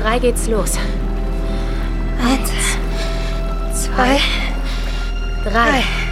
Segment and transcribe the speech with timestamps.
[0.00, 0.78] drei geht's los.
[2.22, 2.50] Eins,
[3.74, 4.18] zwei,
[5.44, 6.09] Drei.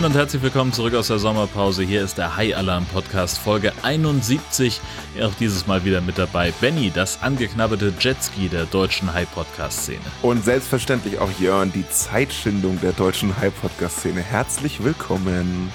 [0.00, 1.82] Moin und herzlich willkommen zurück aus der Sommerpause.
[1.82, 4.80] Hier ist der High Alarm Podcast Folge 71.
[5.22, 10.00] Auch dieses Mal wieder mit dabei Benny, das angeknabberte Jetski der deutschen High Podcast Szene.
[10.22, 14.22] Und selbstverständlich auch Jörn, die Zeitschindung der deutschen High-Podcast-Szene.
[14.22, 15.70] Herzlich willkommen.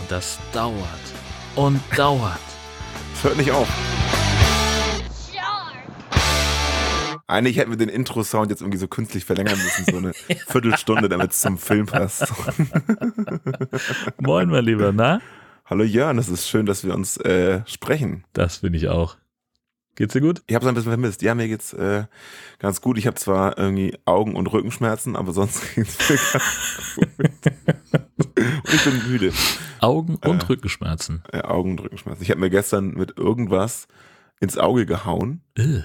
[0.00, 0.76] Und das dauert
[1.56, 2.38] und dauert.
[3.12, 3.66] Es hört nicht auf.
[7.30, 10.12] Eigentlich hätten wir den Intro-Sound jetzt irgendwie so künstlich verlängern müssen, so eine
[10.46, 12.24] Viertelstunde, damit es zum Film passt.
[14.18, 15.20] Moin, mein Lieber, na?
[15.66, 18.24] Hallo Jörn, es ist schön, dass wir uns äh, sprechen.
[18.32, 19.18] Das finde ich auch.
[19.94, 20.42] Geht's dir gut?
[20.46, 21.20] Ich habe es ein bisschen vermisst.
[21.20, 22.04] Ja, mir geht's äh,
[22.60, 22.96] ganz gut.
[22.96, 27.08] Ich habe zwar irgendwie Augen- und Rückenschmerzen, aber sonst geht's mir ganz gut.
[28.64, 29.32] Und ich bin müde.
[29.80, 30.46] Augen- und Äh.
[30.46, 31.22] Rückenschmerzen.
[31.30, 32.22] Äh, Augen- und Rückenschmerzen.
[32.22, 33.86] Ich habe mir gestern mit irgendwas
[34.40, 35.42] ins Auge gehauen.
[35.58, 35.80] Äh.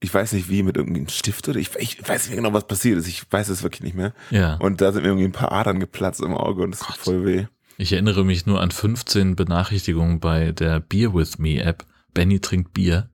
[0.00, 2.52] Ich weiß nicht wie, mit irgendwie einem Stift oder ich, ich weiß nicht mehr genau,
[2.52, 3.08] was passiert ist.
[3.08, 4.12] Ich weiß es wirklich nicht mehr.
[4.30, 4.54] Ja.
[4.56, 7.26] Und da sind mir irgendwie ein paar Adern geplatzt im Auge und es tut voll
[7.26, 7.46] weh.
[7.78, 11.84] Ich erinnere mich nur an 15 Benachrichtigungen bei der Beer With Me App.
[12.14, 13.10] Benny trinkt Bier.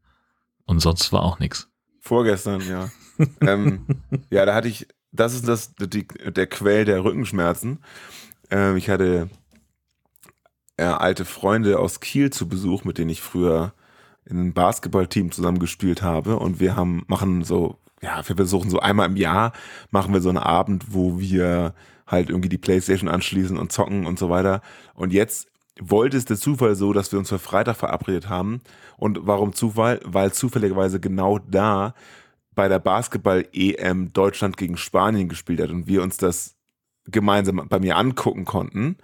[0.66, 1.68] Und sonst war auch nichts.
[2.00, 2.90] Vorgestern, ja.
[3.40, 3.86] ähm,
[4.30, 7.80] ja, da hatte ich, das ist das, die, der Quell der Rückenschmerzen.
[8.50, 9.28] Ähm, ich hatte
[10.76, 13.74] äh, alte Freunde aus Kiel zu Besuch, mit denen ich früher
[14.26, 16.38] in einem Basketballteam zusammengespielt habe.
[16.38, 19.52] Und wir haben, machen so, ja, wir versuchen so einmal im Jahr,
[19.90, 21.74] machen wir so einen Abend, wo wir
[22.06, 24.60] halt irgendwie die Playstation anschließen und zocken und so weiter.
[24.94, 25.48] Und jetzt
[25.80, 28.60] wollte es der Zufall so, dass wir uns für Freitag verabredet haben.
[28.96, 30.00] Und warum Zufall?
[30.04, 31.94] Weil zufälligerweise genau da
[32.54, 36.54] bei der Basketball-EM Deutschland gegen Spanien gespielt hat und wir uns das
[37.06, 38.96] gemeinsam bei mir angucken konnten.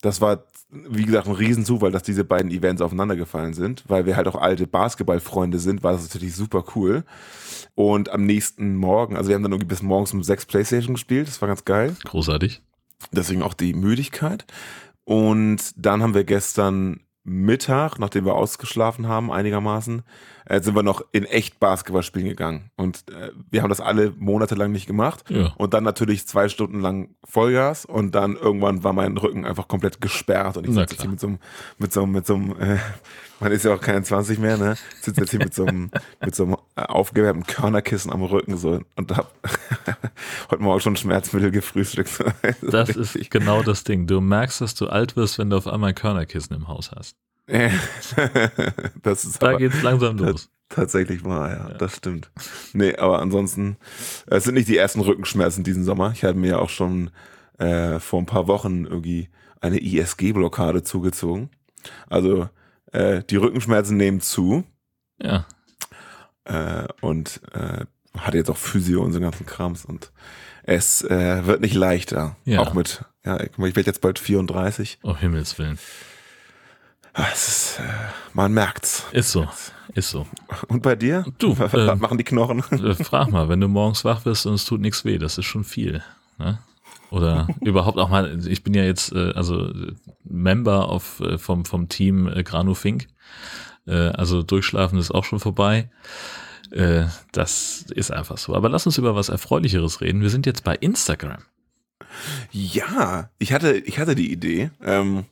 [0.00, 4.28] Das war, wie gesagt, ein Riesenzufall, dass diese beiden Events aufeinandergefallen sind, weil wir halt
[4.28, 7.04] auch alte Basketballfreunde sind, war das natürlich super cool.
[7.74, 11.26] Und am nächsten Morgen, also wir haben dann irgendwie bis morgens um sechs Playstation gespielt,
[11.26, 12.62] das war ganz geil Großartig.
[13.12, 14.46] deswegen auch die Müdigkeit.
[15.04, 20.02] Und dann haben wir gestern Mittag, nachdem wir ausgeschlafen haben einigermaßen,
[20.48, 22.70] äh, sind wir noch in echt Basketball spielen gegangen.
[22.76, 25.24] Und äh, wir haben das alle monatelang nicht gemacht.
[25.28, 25.52] Ja.
[25.56, 30.00] Und dann natürlich zwei Stunden lang Vollgas und dann irgendwann war mein Rücken einfach komplett
[30.00, 31.38] gesperrt und ich sitze jetzt hier mit so einem,
[31.78, 32.78] mit so einem, mit so einem, äh,
[33.40, 34.76] man ist ja auch kein 20 mehr, ne?
[35.00, 35.90] Sitze jetzt hier mit so einem,
[36.24, 39.30] mit so einem äh, aufgewärmten Körnerkissen am Rücken so und hab
[40.50, 42.24] heute Morgen schon Schmerzmittel gefrühstückt.
[42.62, 44.06] Das ist genau das Ding.
[44.06, 47.16] Du merkst, dass du alt wirst, wenn du auf einmal ein Körnerkissen im Haus hast.
[49.02, 50.50] das ist Da aber geht's langsam los.
[50.68, 52.30] tatsächlich wahr, ja, das stimmt.
[52.72, 53.76] Nee, aber ansonsten,
[54.26, 56.12] es sind nicht die ersten Rückenschmerzen diesen Sommer.
[56.12, 57.10] Ich hatte mir ja auch schon
[57.58, 59.28] äh, vor ein paar Wochen irgendwie
[59.60, 61.50] eine ISG-Blockade zugezogen.
[62.08, 62.48] Also
[62.92, 64.64] äh, die Rückenschmerzen nehmen zu
[65.20, 65.46] Ja.
[66.44, 67.84] äh, und äh,
[68.16, 70.12] hatte jetzt auch Physio und so ganzen Krams und
[70.64, 72.36] es äh, wird nicht leichter.
[72.44, 72.60] Ja.
[72.60, 74.98] Auch mit, ja, ich werde jetzt bald 34.
[75.02, 75.78] Um Himmels Willen.
[77.14, 77.82] Ah, Es ist, äh,
[78.34, 79.04] man merkt's.
[79.12, 79.48] Ist so.
[79.94, 80.26] Ist so.
[80.68, 81.24] Und bei dir?
[81.38, 82.62] Du, Was äh, machen die Knochen?
[82.72, 85.46] Äh, Frag mal, wenn du morgens wach wirst und es tut nichts weh, das ist
[85.46, 86.02] schon viel.
[86.38, 86.58] Ne?
[87.10, 89.72] Oder überhaupt auch mal, ich bin ja jetzt äh, also
[90.24, 93.08] Member auf, äh, vom, vom Team äh, Granu Fink.
[93.86, 95.90] Äh, also durchschlafen ist auch schon vorbei.
[96.70, 98.54] Äh, das ist einfach so.
[98.54, 100.20] Aber lass uns über was Erfreulicheres reden.
[100.20, 101.42] Wir sind jetzt bei Instagram.
[102.52, 104.70] Ja, ich hatte, ich hatte die Idee.
[104.82, 105.24] Ähm,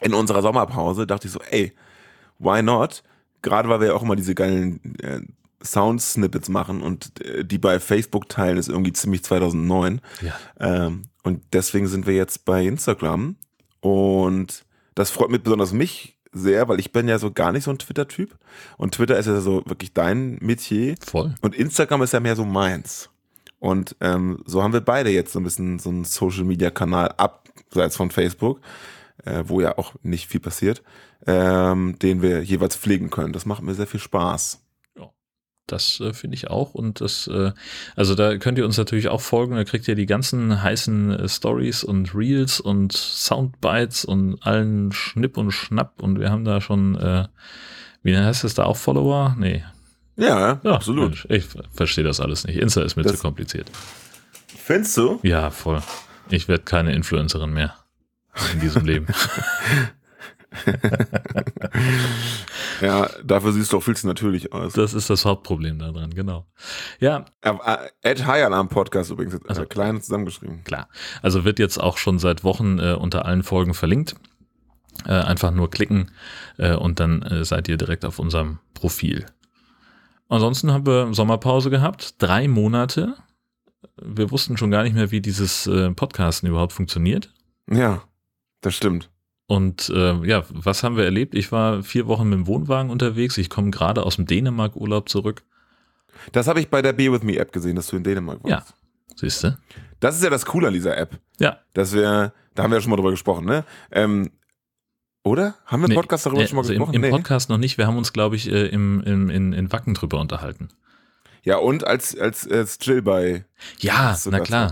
[0.00, 1.72] in unserer Sommerpause dachte ich so, ey,
[2.38, 3.02] why not?
[3.42, 5.20] Gerade weil wir ja auch immer diese geilen äh,
[5.62, 10.00] Sound-Snippets machen und äh, die bei Facebook teilen, ist irgendwie ziemlich 2009.
[10.22, 10.38] Ja.
[10.58, 13.36] Ähm, und deswegen sind wir jetzt bei Instagram.
[13.80, 14.64] Und
[14.94, 17.78] das freut mich besonders mich sehr, weil ich bin ja so gar nicht so ein
[17.78, 18.36] Twitter-Typ.
[18.76, 20.94] Und Twitter ist ja so wirklich dein Metier.
[21.04, 21.34] Voll.
[21.40, 23.10] Und Instagram ist ja mehr so meins.
[23.60, 28.10] Und ähm, so haben wir beide jetzt so ein bisschen so einen Social-Media-Kanal abseits von
[28.10, 28.60] Facebook,
[29.24, 30.82] äh, wo ja auch nicht viel passiert,
[31.26, 33.32] ähm, den wir jeweils pflegen können.
[33.32, 34.64] Das macht mir sehr viel Spaß.
[35.70, 36.72] Das äh, finde ich auch.
[36.72, 37.52] Und das, äh,
[37.94, 39.54] also da könnt ihr uns natürlich auch folgen.
[39.54, 45.36] Da kriegt ihr die ganzen heißen äh, Stories und Reels und Soundbites und allen Schnipp
[45.36, 46.00] und Schnapp.
[46.02, 47.28] Und wir haben da schon, äh,
[48.02, 49.36] wie heißt es da auch Follower?
[49.38, 49.62] Nee.
[50.16, 51.10] Ja, Ja, absolut.
[51.10, 51.44] Mensch, ich
[51.74, 52.56] verstehe das alles nicht.
[52.56, 53.70] Insta ist mir Das- zu kompliziert.
[54.46, 55.20] Findest du?
[55.22, 55.82] Ja, voll.
[56.30, 57.74] Ich werde keine Influencerin mehr
[58.52, 59.06] in diesem Leben.
[62.80, 64.72] ja, dafür siehst du auch viel zu natürlich aus.
[64.74, 66.46] Das ist das Hauptproblem daran, genau.
[67.00, 67.52] Ja, Äh,
[68.02, 70.64] Ed High Alarm Podcast übrigens, also, Also- klein zusammengeschrieben.
[70.64, 70.88] klar.
[71.22, 74.16] Also wird jetzt auch schon seit Wochen äh, unter allen Folgen verlinkt.
[75.06, 76.10] Äh, einfach nur klicken
[76.56, 79.26] äh, und dann äh, seid ihr direkt auf unserem Profil.
[80.28, 83.14] Ansonsten haben wir Sommerpause gehabt, drei Monate.
[84.02, 87.32] Wir wussten schon gar nicht mehr, wie dieses äh, Podcasten überhaupt funktioniert.
[87.70, 88.02] Ja,
[88.60, 89.10] das stimmt.
[89.46, 91.34] Und äh, ja, was haben wir erlebt?
[91.34, 93.38] Ich war vier Wochen mit dem Wohnwagen unterwegs.
[93.38, 95.42] Ich komme gerade aus dem Dänemark-Urlaub zurück.
[96.32, 98.68] Das habe ich bei der Be With Me App gesehen, dass du in Dänemark warst.
[98.68, 98.74] Ja,
[99.16, 99.58] siehst du?
[100.00, 101.18] Das ist ja das Coole an dieser App.
[101.40, 101.58] Ja.
[101.72, 103.64] Dass wir, da haben wir ja schon mal drüber gesprochen, ne?
[103.90, 104.30] Ähm,
[105.24, 105.54] oder?
[105.66, 106.94] Haben wir im Nee, Podcast darüber äh, schon mal also gesprochen?
[106.94, 107.16] Im, im Nee.
[107.16, 107.78] Podcast noch nicht.
[107.78, 110.68] Wir haben uns, glaube ich, äh, im, im, in, in Wacken drüber unterhalten.
[111.48, 113.46] Ja, und als, als, als Jill bei
[113.78, 114.70] Ja, na klar.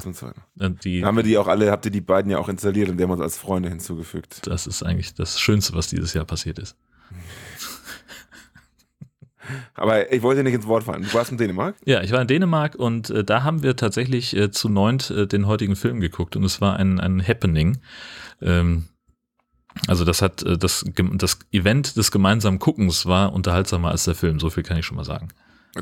[0.85, 3.03] Die, haben wir die auch alle, habt ihr die beiden ja auch installiert und die
[3.03, 4.47] haben uns als Freunde hinzugefügt.
[4.47, 6.77] das ist eigentlich das Schönste, was dieses Jahr passiert ist.
[9.75, 11.01] Aber ich wollte nicht ins Wort fallen.
[11.01, 11.77] Du warst in Dänemark?
[11.87, 15.27] Ja, ich war in Dänemark und äh, da haben wir tatsächlich äh, zu neunt äh,
[15.27, 17.79] den heutigen Film geguckt und es war ein, ein Happening.
[18.43, 18.85] Ähm,
[19.89, 20.85] also das hat äh, das,
[21.15, 24.99] das Event des gemeinsamen Guckens war unterhaltsamer als der Film, so viel kann ich schon
[24.99, 25.31] mal sagen.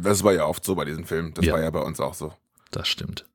[0.02, 1.32] Das war ja oft so bei diesem Film.
[1.34, 1.54] Das Ja.
[1.54, 2.32] war ja bei uns auch so.
[2.70, 3.26] Das stimmt.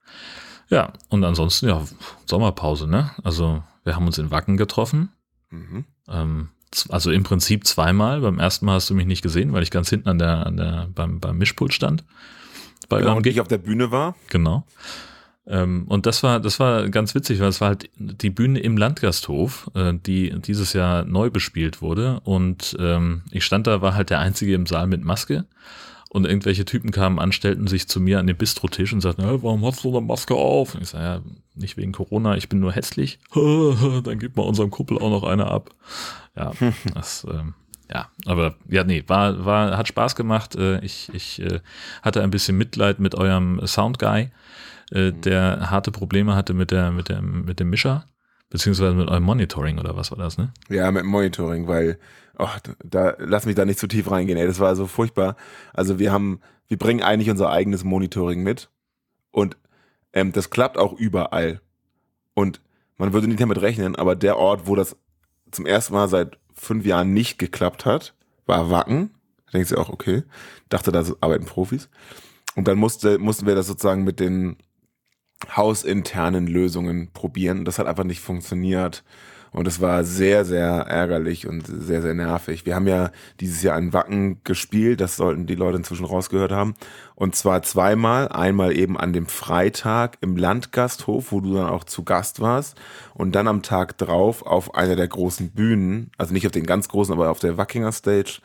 [0.69, 1.83] Ja, und ansonsten, ja,
[2.25, 3.11] Sommerpause, ne?
[3.23, 5.09] Also wir haben uns in Wacken getroffen.
[5.49, 5.85] Mhm.
[6.07, 6.49] Ähm,
[6.89, 8.21] also im Prinzip zweimal.
[8.21, 10.57] Beim ersten Mal hast du mich nicht gesehen, weil ich ganz hinten an der, an
[10.57, 12.03] der, beim, beim Mischpult stand.
[12.87, 13.33] Bei Genau, eurem und Gig.
[13.35, 14.15] ich auf der Bühne war.
[14.29, 14.65] Genau.
[15.47, 18.77] Ähm, und das war, das war ganz witzig, weil es war halt die Bühne im
[18.77, 22.19] Landgasthof, äh, die dieses Jahr neu bespielt wurde.
[22.23, 25.45] Und ähm, ich stand da, war halt der Einzige im Saal mit Maske.
[26.11, 29.37] Und irgendwelche Typen kamen an, stellten sich zu mir an den Bistrotisch und sagten, "Hä,
[29.41, 30.73] warum hast du eine Maske auf?
[30.73, 31.21] Und ich sage, ja,
[31.53, 33.19] nicht wegen Corona, ich bin nur hässlich.
[33.35, 35.69] Dann gibt mal unserem Kuppel auch noch eine ab.
[36.35, 36.51] Ja,
[36.95, 37.53] das, ähm,
[37.91, 40.55] ja, aber ja, nee, war, war, hat Spaß gemacht.
[40.55, 41.59] Äh, Ich, ich äh,
[42.01, 44.31] hatte ein bisschen Mitleid mit eurem Soundguy,
[44.91, 48.05] äh, der harte Probleme hatte mit der, mit dem, mit dem Mischer,
[48.49, 50.53] beziehungsweise mit eurem Monitoring oder was war das, ne?
[50.69, 51.99] Ja, mit dem Monitoring, weil,
[52.39, 55.35] ach, da, lass mich da nicht zu tief reingehen, ey, das war so furchtbar.
[55.73, 58.69] Also wir haben, wir bringen eigentlich unser eigenes Monitoring mit
[59.31, 59.57] und
[60.13, 61.61] ähm, das klappt auch überall.
[62.33, 62.61] Und
[62.97, 64.97] man würde nicht damit rechnen, aber der Ort, wo das
[65.51, 68.15] zum ersten Mal seit fünf Jahren nicht geklappt hat,
[68.45, 69.11] war Wacken.
[69.45, 70.23] Da denkst du auch, okay,
[70.69, 71.89] dachte, da arbeiten Profis.
[72.55, 74.57] Und dann musste, mussten wir das sozusagen mit den
[75.55, 77.65] hausinternen Lösungen probieren.
[77.65, 79.03] Das hat einfach nicht funktioniert.
[79.51, 82.65] Und es war sehr, sehr ärgerlich und sehr, sehr nervig.
[82.65, 86.75] Wir haben ja dieses Jahr in Wacken gespielt, das sollten die Leute inzwischen rausgehört haben.
[87.15, 92.03] Und zwar zweimal, einmal eben an dem Freitag im Landgasthof, wo du dann auch zu
[92.03, 92.79] Gast warst.
[93.13, 96.87] Und dann am Tag drauf auf einer der großen Bühnen, also nicht auf den ganz
[96.87, 98.41] großen, aber auf der Wackinger Stage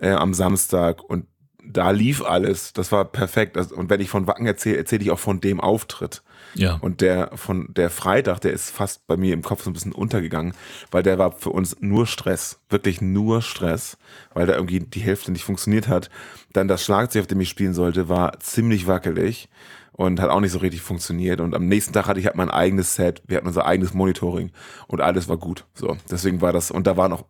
[0.00, 1.02] äh, am Samstag.
[1.02, 1.26] Und
[1.66, 2.72] da lief alles.
[2.72, 3.56] Das war perfekt.
[3.56, 6.22] Also, und wenn ich von Wacken erzähle, erzähle ich auch von dem Auftritt.
[6.54, 6.78] Ja.
[6.80, 9.92] Und der von der Freitag, der ist fast bei mir im Kopf so ein bisschen
[9.92, 10.54] untergegangen,
[10.90, 13.98] weil der war für uns nur Stress, wirklich nur Stress,
[14.32, 16.10] weil da irgendwie die Hälfte nicht funktioniert hat.
[16.52, 19.48] Dann das Schlagzeug, auf dem ich spielen sollte, war ziemlich wackelig
[19.92, 21.40] und hat auch nicht so richtig funktioniert.
[21.40, 24.50] Und am nächsten Tag hatte ich halt mein eigenes Set, wir hatten unser eigenes Monitoring
[24.86, 25.66] und alles war gut.
[25.74, 27.24] So, deswegen war das, und da war noch,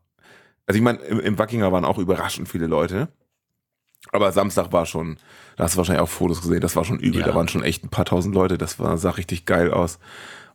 [0.67, 3.09] also ich meine, im, im Wackinger waren auch überraschend viele Leute.
[4.13, 5.17] Aber Samstag war schon,
[5.57, 7.21] da hast du wahrscheinlich auch Fotos gesehen, das war schon übel.
[7.21, 7.27] Ja.
[7.27, 9.99] Da waren schon echt ein paar tausend Leute, das war, sah richtig geil aus.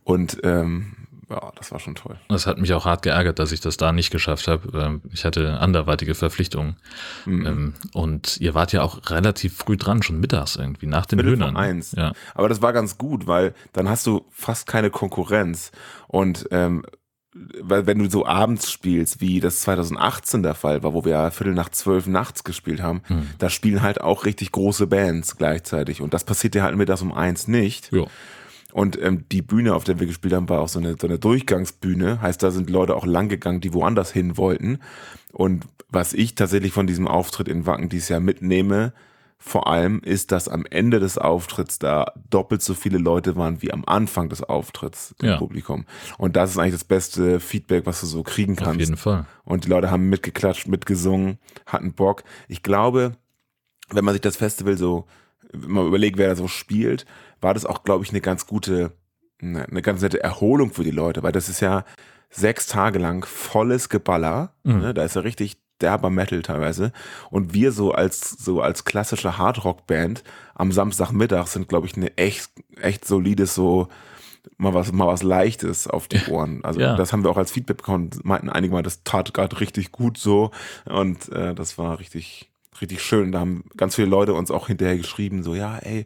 [0.03, 0.93] Und ähm,
[1.29, 2.15] ja, das war schon toll.
[2.27, 4.75] Das hat mich auch hart geärgert, dass ich das da nicht geschafft habe.
[4.79, 6.77] Ähm, Ich hatte anderweitige Verpflichtungen.
[7.25, 7.45] Mhm.
[7.45, 11.33] Ähm, Und ihr wart ja auch relativ früh dran, schon mittags irgendwie, nach den Viertel
[11.33, 11.55] Höhnern.
[11.55, 11.91] eins.
[11.91, 12.13] Ja.
[12.33, 15.71] Aber das war ganz gut, weil dann hast du fast keine Konkurrenz.
[16.07, 16.83] Und ähm,
[17.33, 21.53] weil wenn du so abends spielst, wie das 2018 der Fall war, wo wir Viertel
[21.53, 23.27] nach zwölf nachts gespielt haben, Hm.
[23.37, 26.01] da spielen halt auch richtig große Bands gleichzeitig.
[26.01, 27.91] Und das passiert ja halt mittags um eins nicht.
[27.91, 28.05] Ja.
[28.71, 31.17] Und ähm, die Bühne, auf der wir gespielt haben, war auch so eine, so eine
[31.19, 32.21] Durchgangsbühne.
[32.21, 34.79] Heißt, da sind Leute auch lang gegangen, die woanders hin wollten.
[35.31, 38.93] Und was ich tatsächlich von diesem Auftritt in Wacken dieses Jahr mitnehme,
[39.41, 43.71] vor allem ist, dass am Ende des Auftritts da doppelt so viele Leute waren wie
[43.71, 45.37] am Anfang des Auftritts im Ja.
[45.37, 45.85] Publikum.
[46.17, 48.79] Und das ist eigentlich das beste Feedback, was du so kriegen Auf kannst.
[48.81, 49.25] jeden Fall.
[49.45, 52.23] Und die Leute haben mitgeklatscht, mitgesungen, hatten Bock.
[52.49, 53.13] Ich glaube,
[53.89, 55.07] wenn man sich das Festival so,
[55.53, 57.05] wenn man überlegt, wer da so spielt,
[57.39, 58.91] war das auch, glaube ich, eine ganz gute,
[59.41, 61.85] eine, eine ganz nette Erholung für die Leute, weil das ist ja
[62.29, 64.53] sechs Tage lang volles Geballer.
[64.63, 64.79] Mhm.
[64.79, 64.93] Ne?
[64.93, 66.91] Da ist ja richtig derber Metal teilweise.
[67.29, 70.23] Und wir so als, so als klassische Hardrock-Band
[70.55, 73.87] am Samstagmittag sind, glaube ich, eine echt, echt solides so
[74.57, 76.63] mal was, mal was Leichtes auf die Ohren.
[76.63, 76.95] Also Ja.
[76.95, 78.09] das haben wir auch als Feedback bekommen.
[78.23, 80.51] Meinten einige mal, das tat gerade richtig gut so.
[80.85, 82.49] Und äh, das war richtig,
[82.81, 83.31] richtig schön.
[83.31, 86.05] Da haben ganz viele Leute uns auch hinterher geschrieben, so, ja, ey,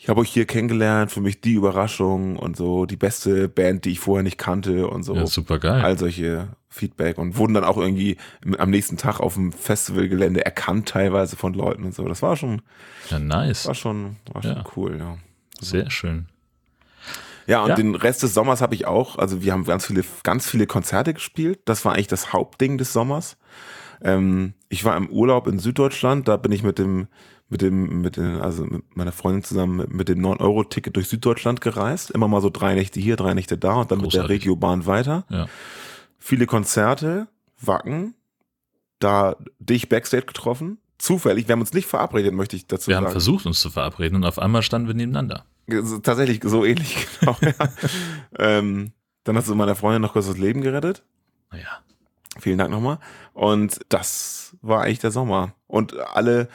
[0.00, 3.90] ich habe euch hier kennengelernt, für mich die Überraschung und so, die beste Band, die
[3.90, 5.14] ich vorher nicht kannte und so.
[5.16, 5.82] Ja, super geil.
[5.82, 8.16] All solche Feedback und wurden dann auch irgendwie
[8.58, 12.06] am nächsten Tag auf dem Festivalgelände erkannt teilweise von Leuten und so.
[12.06, 12.62] Das war schon,
[13.10, 13.66] Ja, nice.
[13.66, 14.64] war schon, war schon Ja.
[14.76, 15.16] cool, ja.
[15.60, 16.26] Sehr schön.
[17.46, 17.76] Ja, und Ja.
[17.76, 21.14] den Rest des Sommers habe ich auch, also wir haben ganz viele, ganz viele Konzerte
[21.14, 21.60] gespielt.
[21.64, 23.38] Das war eigentlich das Hauptding des Sommers.
[24.02, 27.08] Ähm, ich war im Urlaub in Süddeutschland, da bin ich mit dem,
[27.48, 31.62] mit dem, mit dem, also mit meiner Freundin zusammen mit, mit dem 9-Euro-Ticket durch Süddeutschland
[31.62, 32.10] gereist.
[32.10, 34.42] Immer mal so drei Nächte hier, drei Nächte da und dann mit der Großartig.
[34.42, 35.24] Regiobahn weiter.
[35.30, 35.46] Ja.
[36.18, 37.28] Viele Konzerte,
[37.60, 38.14] Wacken,
[38.98, 40.78] da dich Backstage getroffen.
[40.98, 43.06] Zufällig, wir haben uns nicht verabredet, möchte ich dazu Wir sagen.
[43.06, 45.44] haben versucht, uns zu verabreden und auf einmal standen wir nebeneinander.
[46.02, 47.36] Tatsächlich so ähnlich, genau.
[47.40, 47.52] ja.
[48.38, 48.92] ähm,
[49.24, 51.02] dann hast du meiner Freundin noch kurz das Leben gerettet.
[51.52, 51.68] Naja.
[52.40, 52.98] Vielen Dank nochmal.
[53.32, 55.54] Und das war eigentlich der Sommer.
[55.66, 56.48] Und alle,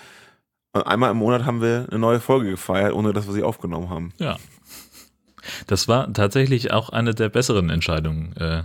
[0.74, 4.14] einmal im Monat haben wir eine neue Folge gefeiert, ohne dass wir sie aufgenommen haben.
[4.18, 4.38] Ja.
[5.68, 8.64] Das war tatsächlich auch eine der besseren Entscheidungen, äh,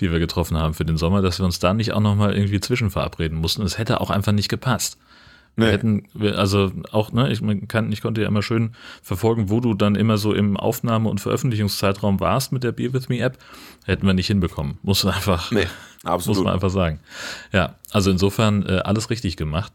[0.00, 2.60] die wir getroffen haben für den Sommer, dass wir uns da nicht auch nochmal irgendwie
[2.60, 3.62] zwischen verabreden mussten.
[3.62, 4.98] Es hätte auch einfach nicht gepasst.
[5.58, 5.72] Wir Nee.
[5.72, 8.70] hätten, wir, also auch, ne, ich, man kann, ich konnte ja immer schön
[9.02, 13.08] verfolgen, wo du dann immer so im Aufnahme- und Veröffentlichungszeitraum warst mit der Beer With
[13.08, 13.38] Me App.
[13.84, 14.78] Hätten wir nicht hinbekommen.
[14.82, 15.66] Muss einfach, Nee,
[16.04, 16.44] muss absolut.
[16.44, 17.00] man einfach sagen.
[17.52, 19.72] Ja, also insofern äh, alles richtig gemacht.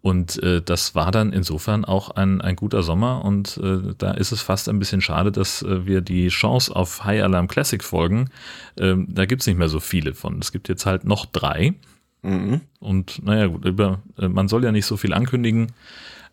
[0.00, 3.24] Und äh, das war dann insofern auch ein, ein guter Sommer.
[3.24, 7.04] Und äh, da ist es fast ein bisschen schade, dass äh, wir die Chance auf
[7.04, 8.30] High Alarm Classic folgen.
[8.78, 10.38] Ähm, da gibt's nicht mehr so viele von.
[10.38, 11.74] Es gibt jetzt halt noch drei.
[12.26, 12.60] Mhm.
[12.80, 15.72] Und naja, gut, über, äh, man soll ja nicht so viel ankündigen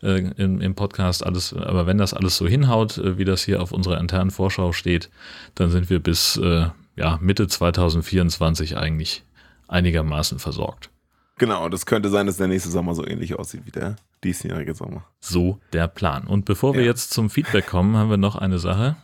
[0.01, 3.61] äh, im, im Podcast, alles, aber wenn das alles so hinhaut, äh, wie das hier
[3.61, 5.09] auf unserer internen Vorschau steht,
[5.55, 9.23] dann sind wir bis äh, ja, Mitte 2024 eigentlich
[9.67, 10.89] einigermaßen versorgt.
[11.37, 15.03] Genau, das könnte sein, dass der nächste Sommer so ähnlich aussieht wie der diesjährige Sommer.
[15.19, 16.25] So der Plan.
[16.27, 16.87] Und bevor wir Ja.
[16.87, 18.95] jetzt zum Feedback kommen, haben wir noch eine Sache.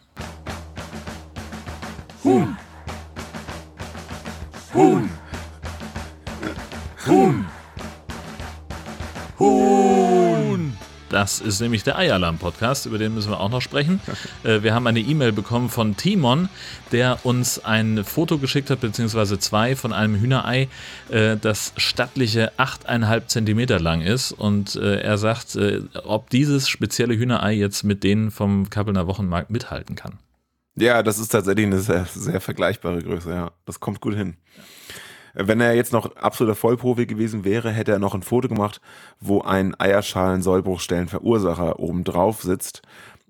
[11.09, 13.99] Das ist nämlich der Eialarm-Podcast, über den müssen wir auch noch sprechen.
[14.43, 16.49] Äh, Wir haben eine E-Mail bekommen von Timon,
[16.91, 20.69] der uns ein Foto geschickt hat, beziehungsweise zwei von einem Hühnerei,
[21.09, 24.31] äh, das stattliche 8,5 Zentimeter lang ist.
[24.31, 25.57] Und äh, er sagt,
[26.03, 30.19] ob dieses spezielle Hühnerei jetzt mit denen vom Kappelner Wochenmarkt mithalten kann.
[30.75, 33.51] Ja, das ist tatsächlich eine sehr, sehr vergleichbare Größe, ja.
[33.65, 34.37] Das kommt gut hin.
[35.33, 38.81] Wenn er jetzt noch absoluter Vollprofi gewesen wäre, hätte er noch ein Foto gemacht,
[39.19, 42.81] wo ein Eierschalen-Sollbruchstellen-Verursacher oben drauf sitzt,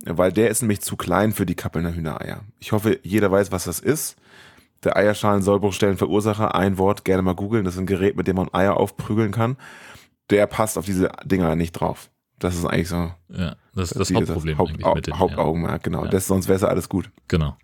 [0.05, 2.41] weil der ist nämlich zu klein für die Kappelner Hühnereier.
[2.59, 4.15] Ich hoffe, jeder weiß, was das ist.
[4.83, 8.77] Der Eierschalen-Sollbruchstellen-Verursacher, ein Wort, gerne mal googeln, das ist ein Gerät, mit dem man Eier
[8.77, 9.57] aufprügeln kann.
[10.29, 12.09] Der passt auf diese Dinger nicht drauf.
[12.37, 15.13] Das ist eigentlich so Ja, das ist das die- Hauptproblem Haupt, eigentlich mit dem.
[15.13, 16.05] Ja, Hauptaugenmerk, genau.
[16.05, 16.11] Ja.
[16.11, 17.09] Das, sonst wäre es alles gut.
[17.27, 17.57] genau.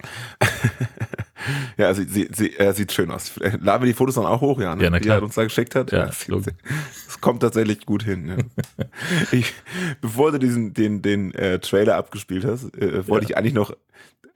[1.76, 3.32] Ja, also sie, sie, er sieht schön aus.
[3.60, 4.84] Laden wir die Fotos dann auch hoch, ja, ne?
[4.84, 5.90] Ja, na die er uns da geschickt hat.
[5.90, 8.28] Ja, es kommt tatsächlich gut hin.
[8.28, 8.84] Ja.
[9.32, 9.52] ich,
[10.00, 13.30] bevor du diesen, den, den äh, Trailer abgespielt hast, äh, wollte Ja.
[13.30, 13.76] ich eigentlich noch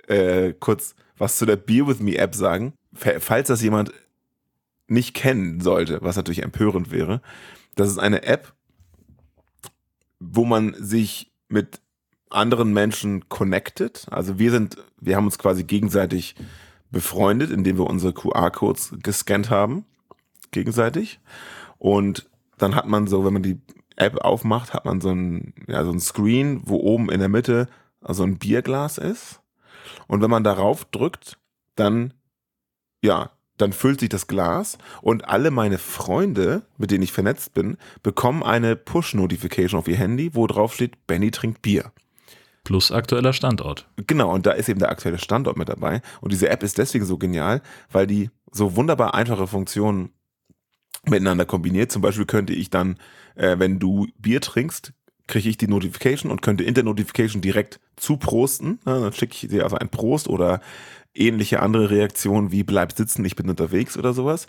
[0.09, 2.73] äh, kurz was zu der Beer With Me App sagen.
[2.93, 3.93] Fa- Falls das jemand
[4.89, 7.23] nicht kennen sollte, was natürlich empörend wäre,
[7.77, 8.53] das ist eine App,
[10.19, 11.81] wo man sich mit
[12.37, 14.07] anderen Menschen connected.
[14.11, 16.35] Also wir sind, wir haben uns quasi gegenseitig
[16.91, 19.85] befreundet, indem wir unsere QR-Codes gescannt haben,
[20.51, 21.21] gegenseitig.
[21.79, 22.29] Und
[22.59, 23.61] dann hat man so, wenn man die
[23.97, 27.69] App aufmacht, hat man so ein, ja, so ein Screen, wo oben in der Mitte
[28.01, 29.41] also ein Bierglas ist.
[30.07, 31.39] Und wenn man darauf drückt,
[31.75, 32.13] dann,
[33.03, 37.79] ja, dann füllt sich das Glas und alle meine Freunde, mit denen ich vernetzt bin,
[38.03, 41.93] bekommen eine Push-Notification auf ihr Handy, wo drauf steht, Benny trinkt Bier.
[42.67, 43.87] Plus aktueller Standort.
[44.09, 46.03] Genau, und da ist eben der aktuelle Standort mit dabei.
[46.21, 50.11] Und diese App ist deswegen so genial, weil die so wunderbar einfache Funktionen
[51.05, 51.93] miteinander kombiniert.
[51.93, 52.99] Zum Beispiel könnte ich dann,
[53.37, 54.93] äh, wenn du Bier trinkst,
[55.29, 58.81] kriege ich die Notification und könnte in der Notification direkt zuprosten.
[58.85, 60.61] Ja, dann schicke ich dir also ein Prost oder
[61.19, 64.47] ähnliche andere Reaktionen wie bleib sitzen, ich bin unterwegs oder sowas.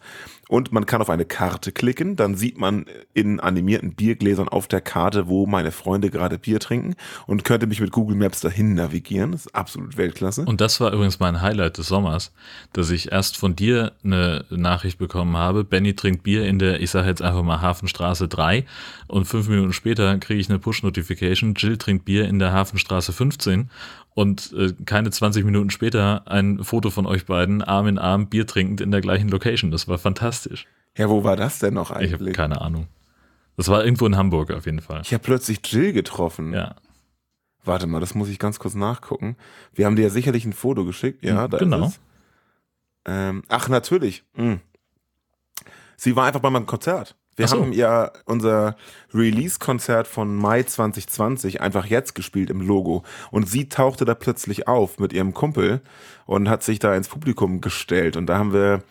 [0.50, 4.82] Und man kann auf eine Karte klicken, dann sieht man in animierten Biergläsern auf der
[4.82, 6.96] Karte, wo meine Freunde gerade Bier trinken
[7.26, 9.34] und könnte mich mit Google Maps dahin navigieren.
[9.34, 10.46] Das ist absolut Weltklasse.
[10.46, 12.32] Und das war übrigens mein Highlight des Sommers,
[12.74, 16.92] dass ich erst von dir eine Nachricht bekommen habe, Benny trinkt Bier in der, ich
[16.92, 18.66] sage jetzt einfach mal Hafenstraße 3
[19.08, 23.70] und fünf Minuten später kriege ich eine Push-Notification, Jill trinkt Bier in der Hafenstraße 15
[24.18, 28.48] und äh, keine 20 Minuten später ein Foto von euch beiden Arm in Arm Bier
[28.48, 29.70] trinkend in der gleichen Location.
[29.70, 30.66] Das war fantastisch.
[30.98, 32.36] Ja, wo war das denn noch Ich habe eigentlich?
[32.36, 32.88] keine Ahnung.
[33.58, 35.02] Das war irgendwo in Hamburg auf jeden Fall.
[35.04, 36.52] Ich habe plötzlich Jill getroffen.
[36.52, 36.76] Ja,
[37.64, 39.36] Warte mal, das muss ich ganz kurz nachgucken.
[39.74, 41.24] Wir haben dir ja sicherlich ein Foto geschickt.
[41.24, 41.86] Ja, da genau.
[41.86, 42.00] ist es.
[43.06, 44.24] Ähm, ach, natürlich.
[44.34, 44.62] Hm.
[45.96, 47.16] Sie war einfach bei meinem Konzert.
[47.38, 47.62] Wir so.
[47.62, 48.76] haben ja unser
[49.14, 53.04] Release-Konzert von Mai 2020 einfach jetzt gespielt im Logo.
[53.32, 55.82] Und sie tauchte da plötzlich auf mit ihrem Kumpel
[56.26, 58.18] und hat sich da ins Publikum gestellt.
[58.18, 58.82] Und da haben wir,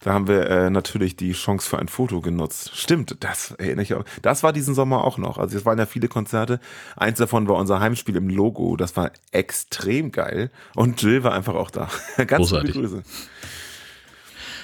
[0.00, 2.70] da haben wir äh, natürlich die Chance für ein Foto genutzt.
[2.74, 4.04] Stimmt, das erinnere ich auch.
[4.20, 5.38] Das war diesen Sommer auch noch.
[5.38, 6.60] Also es waren ja viele Konzerte.
[6.96, 8.76] Eins davon war unser Heimspiel im Logo.
[8.76, 10.50] Das war extrem geil.
[10.74, 11.88] Und Jill war einfach auch da.
[12.18, 12.74] Ganz Großartig.
[12.74, 13.02] Grüße.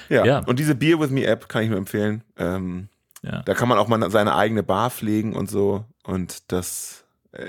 [0.09, 0.39] Ja, Ja.
[0.45, 2.23] und diese Beer With Me App kann ich nur empfehlen.
[2.37, 2.89] Ähm,
[3.23, 3.41] ja.
[3.41, 5.85] da kann man auch mal seine eigene Bar pflegen und so.
[6.03, 7.45] Und das äh,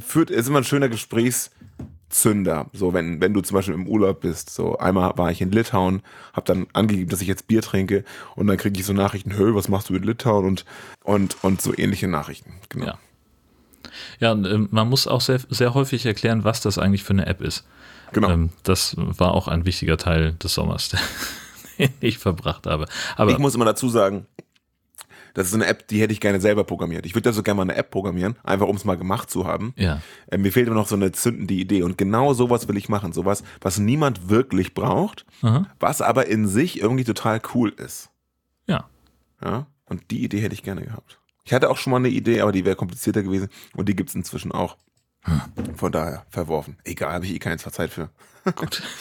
[0.00, 2.70] führt, ist immer ein schöner Gesprächszünder.
[2.72, 4.50] So, wenn, wenn du zum Beispiel im Urlaub bist.
[4.50, 6.02] So, einmal war ich in Litauen,
[6.32, 8.04] habe dann angegeben, dass ich jetzt Bier trinke
[8.34, 10.64] und dann kriege ich so Nachrichten, hö, was machst du in Litauen und,
[11.04, 12.54] und, und so ähnliche Nachrichten.
[12.68, 12.86] Genau.
[12.86, 12.98] Ja.
[14.20, 17.40] Ja, ähm, man muss auch sehr, sehr häufig erklären, was das eigentlich für eine App
[17.40, 17.66] ist.
[18.12, 18.30] Genau.
[18.30, 20.90] Ähm, das war auch ein wichtiger Teil des Sommers,
[21.78, 22.86] den ich verbracht habe.
[23.16, 24.26] Aber ich muss immer dazu sagen,
[25.34, 27.06] das ist eine App, die hätte ich gerne selber programmiert.
[27.06, 29.46] Ich würde ja so gerne mal eine App programmieren, einfach um es mal gemacht zu
[29.46, 29.72] haben.
[29.76, 31.82] ja, Äh, mir fehlt immer noch so eine zündende Idee.
[31.82, 33.12] Und genau sowas will ich machen.
[33.12, 35.66] Sowas, was niemand wirklich braucht, Aha.
[35.80, 38.10] was aber in sich irgendwie total cool ist.
[38.66, 38.88] ja,
[39.42, 39.66] Ja?
[39.86, 41.18] Und die Idee hätte ich gerne gehabt.
[41.44, 43.48] Ich hatte auch schon mal eine Idee, aber die wäre komplizierter gewesen.
[43.74, 44.76] Und die gibt's inzwischen auch.
[45.76, 46.76] Von daher verworfen.
[46.84, 48.10] Egal, habe ich eh keine Zeit für.
[48.56, 48.82] gut.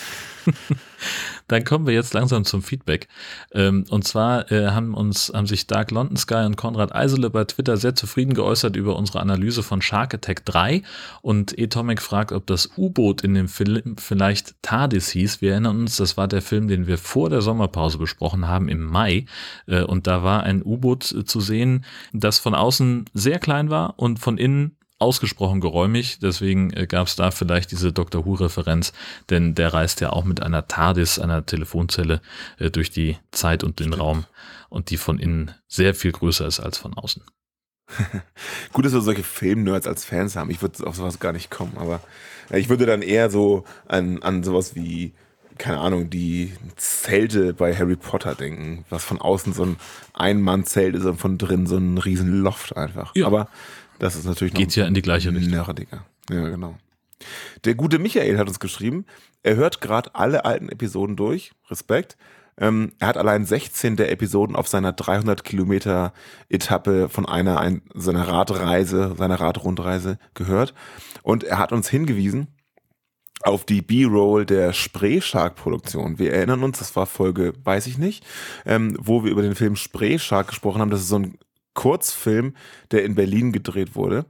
[1.47, 3.07] Dann kommen wir jetzt langsam zum Feedback.
[3.51, 7.43] Ähm, und zwar äh, haben uns, haben sich Dark London Sky und Konrad Eisele bei
[7.43, 10.83] Twitter sehr zufrieden geäußert über unsere Analyse von Shark Attack 3.
[11.21, 15.41] Und Atomic fragt, ob das U-Boot in dem Film vielleicht TARDIS hieß.
[15.41, 18.83] Wir erinnern uns, das war der Film, den wir vor der Sommerpause besprochen haben im
[18.83, 19.25] Mai.
[19.67, 23.95] Äh, und da war ein U-Boot äh, zu sehen, das von außen sehr klein war
[23.97, 28.25] und von innen ausgesprochen geräumig, deswegen äh, gab es da vielleicht diese Dr.
[28.25, 28.93] Who-Referenz,
[29.29, 32.21] denn der reist ja auch mit einer TARDIS, einer Telefonzelle,
[32.59, 34.25] äh, durch die Zeit und den Raum
[34.69, 37.23] und die von innen sehr viel größer ist als von außen.
[38.73, 40.49] Gut, dass wir solche Film-Nerds als Fans haben.
[40.49, 42.01] Ich würde auf sowas gar nicht kommen, aber
[42.51, 45.13] ich würde dann eher so an, an sowas wie,
[45.57, 49.77] keine Ahnung, die Zelte bei Harry Potter denken, was von außen so ein
[50.13, 53.15] Ein-Mann-Zelt ist und von drin so ein riesen Loft einfach.
[53.15, 53.27] Ja.
[53.27, 53.49] Aber
[54.01, 55.51] das ist natürlich Geht ja in die gleiche Richtung.
[55.51, 56.05] nerdiger.
[56.31, 56.75] Ja, genau.
[57.65, 59.05] Der gute Michael hat uns geschrieben,
[59.43, 61.51] er hört gerade alle alten Episoden durch.
[61.69, 62.17] Respekt.
[62.57, 66.13] Ähm, er hat allein 16 der Episoden auf seiner 300 Kilometer
[66.49, 70.73] Etappe von einer ein, seiner Radreise, seiner Radrundreise gehört.
[71.21, 72.47] Und er hat uns hingewiesen
[73.43, 76.17] auf die B-Roll der Spray Shark Produktion.
[76.17, 78.25] Wir erinnern uns, das war Folge, weiß ich nicht,
[78.65, 80.89] ähm, wo wir über den Film Spray Shark gesprochen haben.
[80.89, 81.37] Das ist so ein
[81.73, 82.55] Kurzfilm,
[82.91, 84.25] der in Berlin gedreht wurde.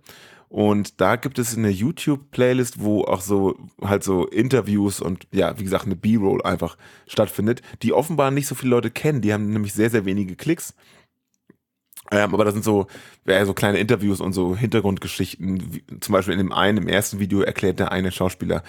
[0.51, 5.63] Und da gibt es eine YouTube-Playlist, wo auch so halt so Interviews und ja, wie
[5.63, 6.77] gesagt, eine B-Roll einfach
[7.07, 9.21] stattfindet, die offenbar nicht so viele Leute kennen.
[9.21, 10.73] Die haben nämlich sehr, sehr wenige Klicks.
[12.11, 12.87] Ähm, aber da sind so,
[13.25, 15.73] ja, so kleine Interviews und so Hintergrundgeschichten.
[15.73, 18.61] Wie, zum Beispiel in dem einen, im ersten Video erklärt der eine Schauspieler,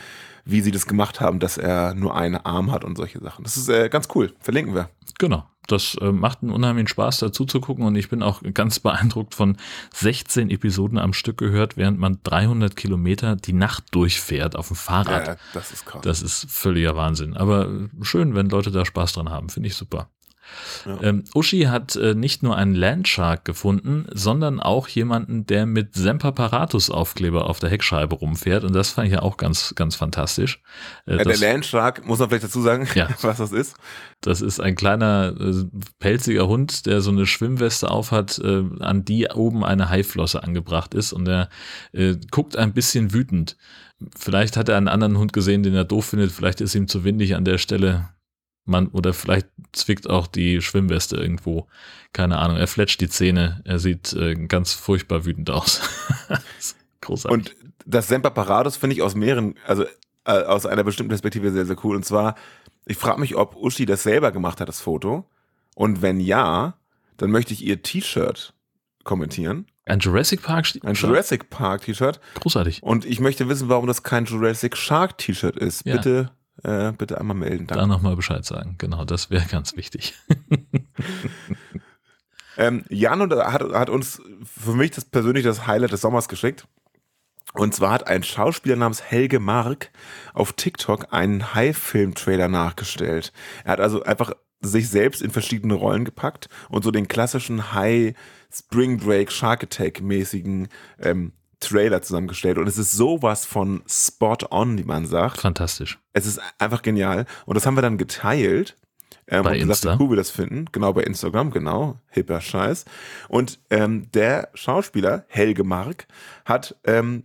[0.45, 3.43] wie sie das gemacht haben, dass er nur einen Arm hat und solche Sachen.
[3.43, 4.33] Das ist äh, ganz cool.
[4.39, 4.89] Verlinken wir.
[5.19, 5.47] Genau.
[5.69, 9.35] Das äh, macht einen unheimlichen Spaß, dazu zu gucken und ich bin auch ganz beeindruckt
[9.35, 9.57] von
[9.95, 15.27] 16 Episoden am Stück gehört, während man 300 Kilometer die Nacht durchfährt auf dem Fahrrad.
[15.27, 16.03] Ja, das ist krass.
[16.03, 17.37] Das ist völliger Wahnsinn.
[17.37, 17.71] Aber
[18.01, 19.51] schön, wenn Leute da Spaß dran haben.
[19.51, 20.09] Finde ich super.
[20.87, 21.03] Ja.
[21.03, 26.91] Ähm, Uschi hat äh, nicht nur einen Landshark gefunden, sondern auch jemanden, der mit Semperparatus
[26.91, 28.65] Aufkleber auf der Heckscheibe rumfährt.
[28.65, 30.63] Und das fand ich ja auch ganz, ganz fantastisch.
[31.07, 33.09] Äh, ja, der das, Landshark, muss man vielleicht dazu sagen, Ja.
[33.23, 33.77] was das ist.
[34.21, 35.65] das ist ein kleiner, äh,
[35.99, 41.13] pelziger Hund, der so eine Schwimmweste aufhat, äh, an die oben eine Haiflosse angebracht ist.
[41.13, 41.49] Und der
[41.93, 43.57] äh, guckt ein bisschen wütend.
[44.19, 46.33] Vielleicht hat er einen anderen Hund gesehen, den er doof findet.
[46.33, 48.09] Vielleicht ist ihm zu windig an der Stelle.
[48.65, 51.67] Man, oder vielleicht zwickt auch die Schwimmweste irgendwo.
[52.13, 52.57] Keine Ahnung.
[52.57, 53.61] Er fletscht die Zähne.
[53.65, 55.81] Er sieht äh, ganz furchtbar wütend aus.
[57.01, 57.39] Großartig.
[57.39, 59.85] Und das Semper Parados finde ich aus mehreren, also
[60.25, 61.97] äh, aus einer bestimmten Perspektive sehr, sehr cool.
[61.97, 62.37] Und zwar,
[62.87, 65.29] ich frage mich, ob Uschi das selber gemacht hat, das Foto.
[65.75, 66.75] Und wenn ja,
[67.17, 68.55] dann möchte ich ihr T-Shirt
[69.05, 69.67] kommentieren.
[69.87, 70.69] ein Jurassic Park.
[70.83, 72.21] Ein Jurassic Park T-Shirt.
[72.35, 72.83] Großartig.
[72.83, 75.85] Und ich möchte wissen, warum das kein Jurassic Shark T-Shirt ist.
[75.85, 75.97] Ja.
[75.97, 76.31] Bitte,
[76.63, 77.67] äh, bitte einmal melden.
[77.67, 77.91] Da Danke.
[77.91, 78.77] nochmal Bescheid sagen.
[78.79, 80.15] Genau, das wäre ganz wichtig.
[82.57, 86.67] Ähm, Jan hat, hat uns für mich das persönlich das Highlight des Sommers geschickt.
[87.55, 89.91] Und zwar hat ein Schauspieler namens Helge Mark
[90.33, 93.33] auf TikTok einen Hai-Film-Trailer nachgestellt.
[93.65, 98.15] Er hat also einfach sich selbst in verschiedene Rollen gepackt und so den klassischen Hai
[98.51, 100.69] Spring Break Shark Attack mäßigen
[101.01, 101.33] ähm,
[101.63, 105.41] Trailer zusammengestellt und es ist sowas von spot on, wie man sagt.
[105.41, 105.99] Fantastisch.
[106.13, 108.77] Es ist einfach genial und das haben wir dann geteilt.
[109.29, 109.95] Ähm, Bei und gesagt, Insta?
[109.99, 110.65] wie cool wir das finden.
[110.73, 111.97] Genau, bei Instagram, genau.
[112.11, 112.85] Hipper Scheiß.
[113.29, 116.07] Und ähm, der Schauspieler, Helge Mark,
[116.45, 117.23] hat ähm,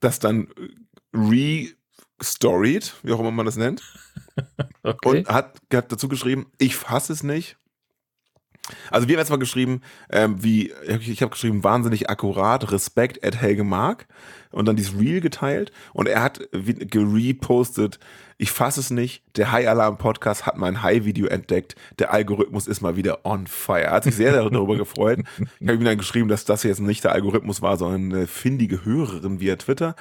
[0.00, 0.48] das dann
[1.14, 3.82] re-storied, wie auch immer man das nennt,
[4.82, 5.08] Okay.
[5.08, 7.56] und hat, hat dazu geschrieben, ich fasse es nicht.
[8.90, 13.40] Also wir haben jetzt mal geschrieben, ähm, wie, ich habe geschrieben, wahnsinnig akkurat, Respekt at
[13.40, 14.06] Helge Mark
[14.50, 17.98] und dann dieses Reel geteilt und er hat gerepostet,
[18.40, 22.80] ich fasse es nicht, der High Alarm Podcast hat mein High-Video entdeckt, der Algorithmus ist
[22.80, 23.82] mal wieder on fire.
[23.82, 25.20] Er hat sich sehr darüber gefreut.
[25.58, 28.84] Ich habe ihm dann geschrieben, dass das jetzt nicht der Algorithmus war, sondern eine findige
[28.84, 29.96] Hörerin via Twitter.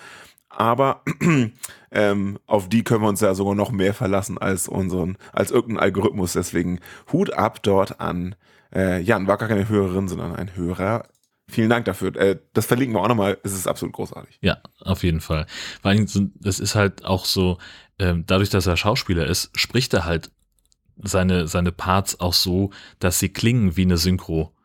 [0.49, 1.01] Aber
[1.91, 5.83] ähm, auf die können wir uns ja sogar noch mehr verlassen als unseren, als irgendein
[5.83, 6.33] Algorithmus.
[6.33, 6.79] Deswegen
[7.11, 8.35] Hut ab dort an
[8.73, 11.07] äh, Jan, war gar keine Hörerin, sondern ein Hörer.
[11.49, 12.15] Vielen Dank dafür.
[12.15, 13.37] Äh, das verlinken wir auch nochmal.
[13.43, 14.37] Es ist absolut großartig.
[14.41, 15.45] Ja, auf jeden Fall.
[15.81, 17.57] Vor allem, das ist halt auch so,
[17.99, 20.31] ähm, dadurch, dass er Schauspieler ist, spricht er halt
[20.97, 24.56] seine, seine Parts auch so, dass sie klingen wie eine Synchro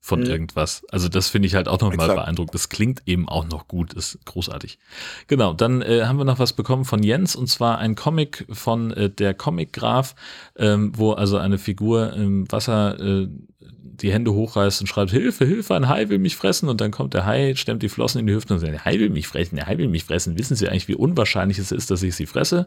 [0.00, 0.26] von Mhm.
[0.26, 0.82] irgendwas.
[0.90, 2.54] Also das finde ich halt auch nochmal beeindruckend.
[2.54, 4.78] Das klingt eben auch noch gut, ist großartig.
[5.26, 8.92] Genau, dann äh, haben wir noch was bekommen von Jens und zwar ein Comic von
[8.92, 10.14] äh, der Comic Graph,
[10.56, 13.28] ähm, wo also eine Figur im Wasser äh,
[13.60, 16.70] die Hände hochreißt und schreibt, Hilfe, Hilfe, ein Hai will mich fressen.
[16.70, 18.98] Und dann kommt der Hai, stemmt die Flossen in die Hüfte und sagt, der Hai
[18.98, 20.38] will mich fressen, der Hai will mich fressen.
[20.38, 22.66] Wissen Sie eigentlich, wie unwahrscheinlich es ist, dass ich sie fresse?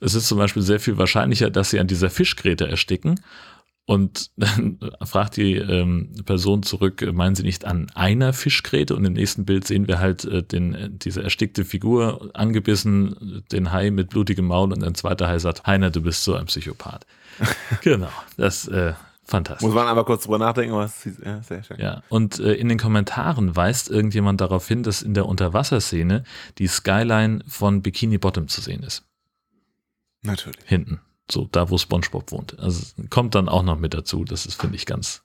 [0.00, 3.20] Es ist zum Beispiel sehr viel wahrscheinlicher, dass sie an dieser Fischgräte ersticken.
[3.88, 8.94] Und dann fragt die ähm, Person zurück, äh, meinen Sie nicht an einer Fischgräte?
[8.94, 13.72] Und im nächsten Bild sehen wir halt äh, den, äh, diese erstickte Figur angebissen, den
[13.72, 17.06] Hai mit blutigem Maul und ein zweiter Hai sagt, Heiner, du bist so ein Psychopath.
[17.80, 18.92] genau, das äh,
[19.24, 19.66] fantastisch.
[19.66, 21.80] Muss man einmal kurz drüber nachdenken, was ja, sehr schön.
[21.80, 26.24] Ja, und äh, in den Kommentaren weist irgendjemand darauf hin, dass in der Unterwasserszene
[26.58, 29.02] die Skyline von Bikini Bottom zu sehen ist.
[30.20, 30.60] Natürlich.
[30.66, 31.00] Hinten.
[31.30, 32.58] So, da wo SpongeBob wohnt.
[32.58, 34.24] Also kommt dann auch noch mit dazu.
[34.24, 35.22] Das ist, finde ich, ganz,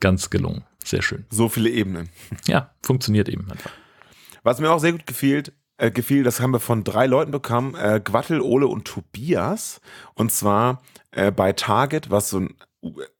[0.00, 0.64] ganz gelungen.
[0.84, 1.24] Sehr schön.
[1.30, 2.08] So viele Ebenen.
[2.46, 3.70] Ja, funktioniert eben einfach.
[4.42, 5.42] Was mir auch sehr gut gefiel,
[5.78, 9.82] äh, gefiel, das haben wir von drei Leuten bekommen, äh, Gwattel, Ole und Tobias.
[10.14, 12.48] Und zwar äh, bei Target, was so eine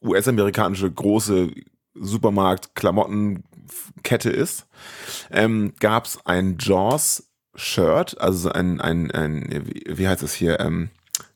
[0.02, 1.50] US-amerikanische große
[1.94, 4.66] Supermarkt-Klamottenkette ist,
[5.30, 10.88] ähm, gab es ein Jaws-Shirt, also ein, ein, ein, wie, wie heißt es hier, ähm,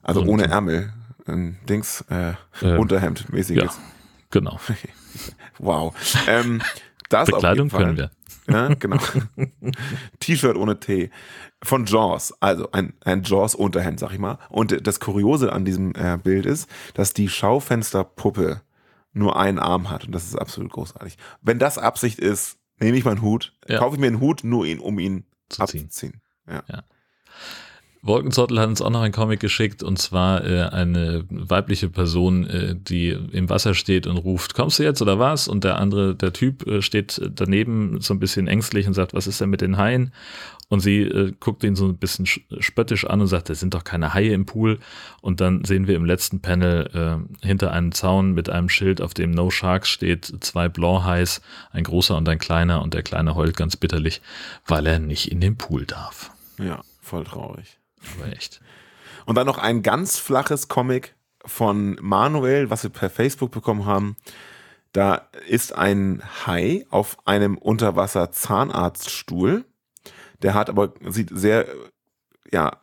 [0.02, 0.92] also Und- ohne Ärmel,
[1.26, 3.64] ein Dings, äh, Ähm, Unterhemd-mäßiges.
[3.76, 3.82] Ja,
[4.30, 4.58] genau.
[5.58, 5.94] Wow.
[6.26, 6.62] Ähm,
[7.10, 7.84] das auf Bekleidung jeden Fall.
[7.84, 8.10] können wir.
[8.48, 8.96] Ja, genau.
[10.20, 11.10] T-Shirt ohne T.
[11.62, 14.38] Von Jaws, also ein, ein Jaws-Unterhemd, sag ich mal.
[14.48, 18.62] Und das Kuriose an diesem äh, Bild ist, dass die Schaufensterpuppe
[19.12, 20.06] nur einen Arm hat.
[20.06, 21.18] Und das ist absolut großartig.
[21.42, 23.78] Wenn das Absicht ist, nehme ich meinen Hut, Ja.
[23.78, 25.82] kaufe ich mir einen Hut, nur ihn, um ihn Zu ziehen.
[25.84, 26.20] abzuziehen.
[26.48, 26.82] Ja.
[28.04, 32.74] Wolkenzottel hat uns auch noch einen Comic geschickt und zwar äh, eine weibliche Person, äh,
[32.76, 35.46] die im Wasser steht und ruft, kommst du jetzt oder was?
[35.46, 39.28] Und der andere, der Typ äh, steht daneben so ein bisschen ängstlich und sagt, was
[39.28, 40.12] ist denn mit den Haien?
[40.68, 43.72] Und sie äh, guckt ihn so ein bisschen sch- spöttisch an und sagt, es sind
[43.74, 44.80] doch keine Haie im Pool.
[45.20, 46.90] Und dann sehen wir im letzten Panel
[47.42, 51.84] äh, hinter einem Zaun mit einem Schild, auf dem No Sharks steht, zwei Blanc-Hais, ein
[51.84, 52.82] großer und ein kleiner.
[52.82, 54.22] Und der kleine heult ganz bitterlich,
[54.66, 56.32] weil er nicht in den Pool darf.
[56.58, 57.78] ja, voll traurig.
[58.16, 58.60] Aber echt.
[59.26, 64.16] Und dann noch ein ganz flaches Comic von Manuel, was wir per Facebook bekommen haben.
[64.92, 69.64] Da ist ein Hai auf einem Unterwasser-Zahnarztstuhl.
[70.42, 71.74] Der hat aber, sieht sehr, äh,
[72.52, 72.78] ja,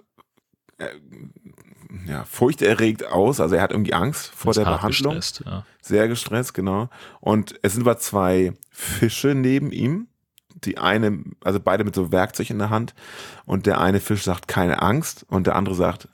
[0.77, 0.87] äh,
[2.07, 3.39] ja, furchterregt aus.
[3.39, 5.15] Also er hat irgendwie Angst vor der Behandlung.
[5.15, 5.65] gestresst, Ja.
[5.81, 6.89] Sehr gestresst, genau.
[7.19, 10.07] Und es sind aber zwei Fische neben ihm.
[10.65, 12.93] Die eine, also beide mit so Werkzeug in der Hand.
[13.45, 15.25] Und der eine Fisch sagt, keine Angst.
[15.29, 16.07] Und der andere sagt,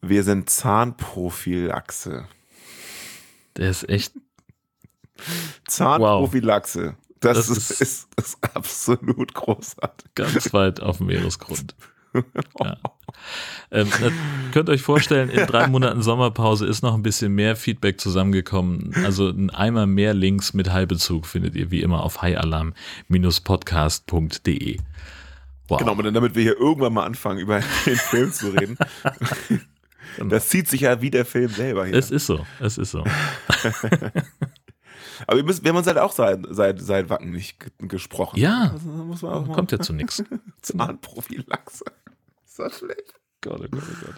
[0.00, 2.26] wir sind Zahnprophylaxe.
[3.56, 4.12] Der ist echt,
[5.68, 6.96] Zahnprophylaxe.
[7.20, 10.10] Das, Das ist, ist- ist, ist absolut großartig.
[10.14, 11.74] ganz weit auf dem Meeresgrund.
[12.60, 12.76] Ja.
[13.70, 14.12] Ähm, das
[14.52, 18.92] könnt ihr euch vorstellen, in drei Monaten Sommerpause ist noch ein bisschen mehr Feedback zusammengekommen.
[19.04, 24.78] Also ein Eimer mehr Links mit Heilbezug findet ihr wie immer auf highalarm-podcast.de.
[25.68, 25.78] Wow.
[25.78, 28.76] Genau, und damit wir hier irgendwann mal anfangen, über den Film zu reden.
[30.18, 31.94] Das zieht sich ja wie der Film selber hier.
[31.94, 33.02] Es ist so, es ist so.
[35.26, 38.38] Aber wir, müssen, wir haben uns halt auch seit, seit, seit Wacken nicht ge- gesprochen.
[38.38, 38.68] Ja.
[38.74, 40.22] Das muss man auch mal- Kommt ja zu nichts.
[40.60, 41.86] Zahnprophylaxe.
[42.62, 43.14] Das schlecht?
[43.40, 44.14] Gott, oh Gott, oh Gott.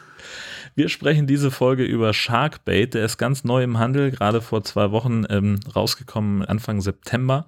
[0.75, 2.93] Wir sprechen diese Folge über Sharkbait.
[2.93, 7.47] Der ist ganz neu im Handel, gerade vor zwei Wochen ähm, rausgekommen, Anfang September.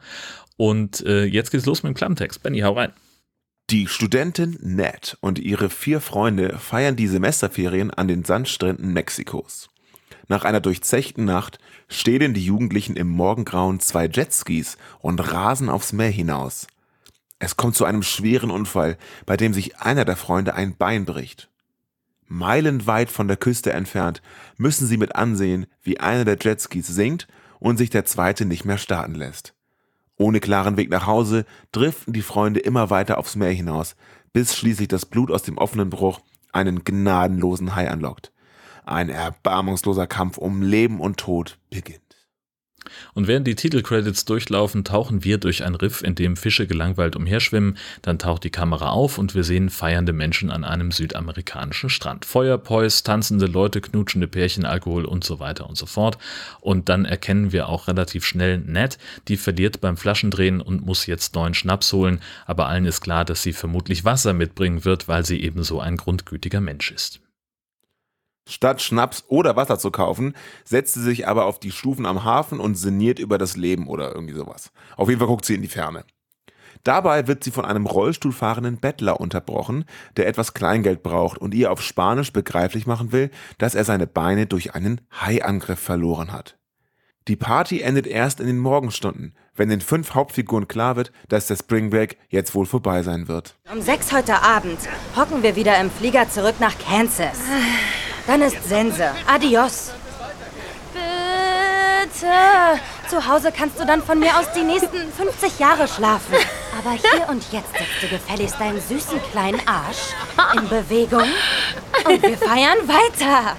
[0.57, 2.43] Und äh, jetzt geht's los mit dem Klammtext.
[2.43, 2.93] Benny, hau rein.
[3.69, 9.69] Die Studentin Ned und ihre vier Freunde feiern die Semesterferien an den Sandstränden Mexikos.
[10.29, 16.11] Nach einer durchzechten Nacht stehlen die Jugendlichen im Morgengrauen zwei Jetskis und rasen aufs Meer
[16.11, 16.69] hinaus.
[17.39, 18.97] Es kommt zu einem schweren Unfall,
[19.27, 21.51] bei dem sich einer der Freunde ein Bein bricht.
[22.29, 24.23] Meilenweit von der Küste entfernt
[24.57, 27.29] müssen sie mit ansehen, wie einer der Jetskis sinkt
[27.61, 29.55] und sich der zweite nicht mehr starten lässt.
[30.17, 33.97] Ohne klaren Weg nach Hause driften die Freunde immer weiter aufs Meer hinaus,
[34.33, 36.21] bis schließlich das Blut aus dem offenen Bruch
[36.53, 38.33] einen gnadenlosen Hai anlockt.
[38.87, 42.06] Ein erbarmungsloser Kampf um Leben und Tod beginnt.
[43.15, 47.77] Und während die Titelcredits durchlaufen, tauchen wir durch ein Riff, in dem Fische gelangweilt umherschwimmen.
[48.03, 52.25] Dann taucht die Kamera auf und wir sehen feiernde Menschen an einem südamerikanischen Strand.
[52.25, 56.19] Feuerpois, tanzende Leute, knutschende Pärchen, Alkohol und so weiter und so fort.
[56.61, 61.35] Und dann erkennen wir auch relativ schnell Ned, die verliert beim Flaschendrehen und muss jetzt
[61.35, 62.21] neuen Schnaps holen.
[62.47, 66.61] Aber allen ist klar, dass sie vermutlich Wasser mitbringen wird, weil sie ebenso ein grundgütiger
[66.61, 67.21] Mensch ist.
[68.49, 72.61] Statt Schnaps oder Wasser zu kaufen, setzt sie sich aber auf die Stufen am Hafen
[72.61, 74.71] und sinniert über das Leben oder irgendwie sowas.
[74.97, 76.05] Auf jeden Fall guckt sie in die Ferne.
[76.85, 79.85] Dabei wird sie von einem Rollstuhlfahrenden Bettler unterbrochen,
[80.17, 84.47] der etwas Kleingeld braucht und ihr auf Spanisch begreiflich machen will, dass er seine Beine
[84.47, 86.57] durch einen Haiangriff verloren hat.
[87.27, 91.57] Die Party endet erst in den Morgenstunden, wenn den fünf Hauptfiguren klar wird, dass der
[91.57, 93.57] Spring Break jetzt wohl vorbei sein wird.
[93.73, 94.79] Um sechs heute Abend
[95.17, 97.41] hocken wir wieder im Flieger zurück nach Kansas.
[98.27, 99.15] Dann ist Sense.
[99.27, 99.93] Adios.
[100.93, 102.33] Bitte.
[103.09, 106.35] Zu Hause kannst du dann von mir aus die nächsten 50 Jahre schlafen.
[106.79, 110.15] Aber hier und jetzt setzt du gefälligst deinen süßen kleinen Arsch
[110.57, 111.29] in Bewegung
[112.05, 113.57] und wir feiern weiter.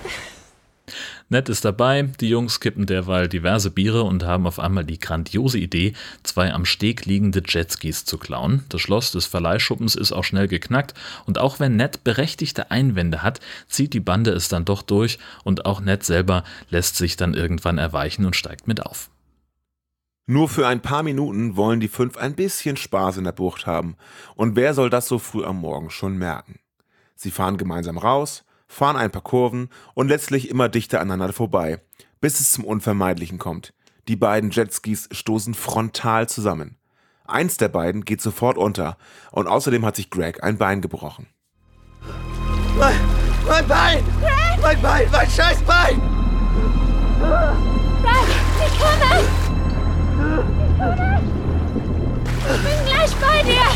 [1.30, 5.60] Ned ist dabei, die Jungs kippen derweil diverse Biere und haben auf einmal die grandiose
[5.60, 5.92] Idee,
[6.24, 8.64] zwei am Steg liegende Jetskis zu klauen.
[8.70, 10.94] Das Schloss des Verleihschuppens ist auch schnell geknackt
[11.26, 15.66] und auch wenn Ned berechtigte Einwände hat, zieht die Bande es dann doch durch und
[15.66, 19.10] auch Ned selber lässt sich dann irgendwann erweichen und steigt mit auf.
[20.28, 23.98] Nur für ein paar Minuten wollen die fünf ein bisschen Spaß in der Bucht haben.
[24.36, 26.60] Und wer soll das so früh am Morgen schon merken?
[27.16, 31.82] Sie fahren gemeinsam raus, fahren ein paar Kurven und letztlich immer dichter aneinander vorbei,
[32.22, 33.74] bis es zum Unvermeidlichen kommt.
[34.08, 36.78] Die beiden Jetskis stoßen frontal zusammen.
[37.26, 38.98] Eins der beiden geht sofort unter
[39.32, 41.28] und außerdem hat sich Greg ein Bein gebrochen.
[42.80, 42.96] Mein,
[43.46, 44.04] mein Bein!
[44.22, 44.62] Greg!
[44.62, 45.08] Mein Bein!
[45.12, 46.02] Mein scheiß Bein!
[48.02, 48.30] Greg,
[48.66, 49.24] ich komme!
[50.64, 51.22] Ich komme!
[52.50, 53.68] Ich bin gleich bei dir!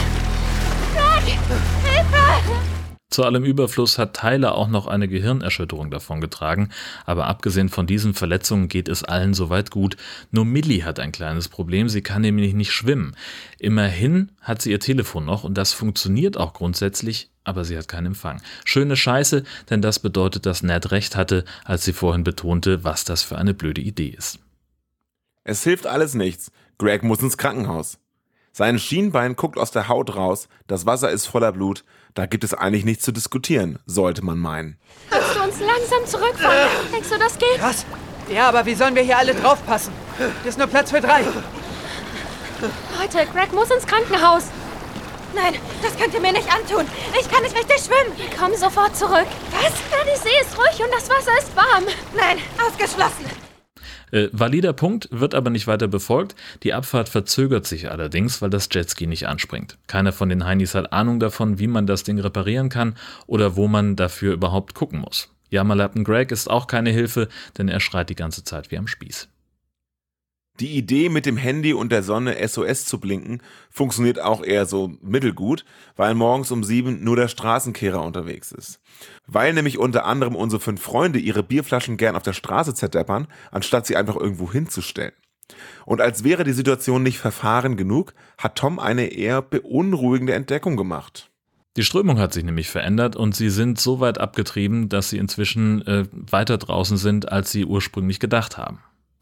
[0.96, 1.38] Greg,
[1.84, 2.71] Hilfe!
[3.12, 6.72] Zu allem Überfluss hat Tyler auch noch eine Gehirnerschütterung davongetragen,
[7.06, 9.98] aber abgesehen von diesen Verletzungen geht es allen soweit gut.
[10.32, 13.18] Nur Millie hat ein kleines Problem, sie kann nämlich nicht schwimmen.
[13.60, 18.08] Immerhin hat sie ihr Telefon noch und das funktioniert auch grundsätzlich, aber sie hat keinen
[18.08, 18.42] Empfang.
[18.64, 23.24] Schöne Scheiße, denn das bedeutet, dass Ned recht hatte, als sie vorhin betonte, was das
[23.24, 24.40] für eine blöde Idee ist.
[25.44, 26.50] Es hilft alles nichts.
[26.78, 27.98] Greg muss ins Krankenhaus.
[28.54, 32.54] Sein Schienbein guckt aus der Haut raus, das Wasser ist voller Blut, da gibt es
[32.54, 34.78] eigentlich nichts zu diskutieren, sollte man meinen.
[35.10, 36.70] Kannst du uns langsam zurückfahren?
[36.92, 37.62] Denkst du, das geht?
[37.62, 37.86] Was?
[38.34, 39.94] Ja, aber wie sollen wir hier alle draufpassen?
[40.18, 41.24] Hier ist nur Platz für drei.
[43.00, 44.46] Leute, Greg muss ins Krankenhaus.
[45.34, 46.86] Nein, das könnt ihr mir nicht antun.
[47.20, 48.16] Ich kann nicht richtig schwimmen.
[48.38, 49.28] Komm sofort zurück.
[49.52, 49.74] Was?
[49.92, 51.86] Ja, die See ist ruhig und das Wasser ist warm.
[52.16, 53.26] Nein, ausgeschlossen.
[54.12, 56.36] Äh, valider Punkt, wird aber nicht weiter befolgt.
[56.64, 59.78] Die Abfahrt verzögert sich allerdings, weil das Jetski nicht anspringt.
[59.88, 62.96] Keiner von den Heinis hat Ahnung davon, wie man das Ding reparieren kann
[63.28, 65.30] oder wo man dafür überhaupt gucken muss.
[65.50, 69.28] Jammerlappen Greg ist auch keine Hilfe, denn er schreit die ganze Zeit wie am Spieß.
[70.62, 74.92] Die Idee, mit dem Handy und der Sonne SOS zu blinken, funktioniert auch eher so
[75.02, 78.80] mittelgut, weil morgens um sieben nur der Straßenkehrer unterwegs ist.
[79.26, 83.88] Weil nämlich unter anderem unsere fünf Freunde ihre Bierflaschen gern auf der Straße zerdeppern, anstatt
[83.88, 85.14] sie einfach irgendwo hinzustellen.
[85.88, 91.32] Und als wäre die Situation nicht verfahren genug, hat Tom eine eher beunruhigende Entdeckung gemacht.
[91.76, 95.82] Die Strömung hat sich nämlich verändert und sie sind so weit abgetrieben, dass sie inzwischen
[95.88, 98.78] äh, weiter draußen sind, als sie ursprünglich gedacht haben.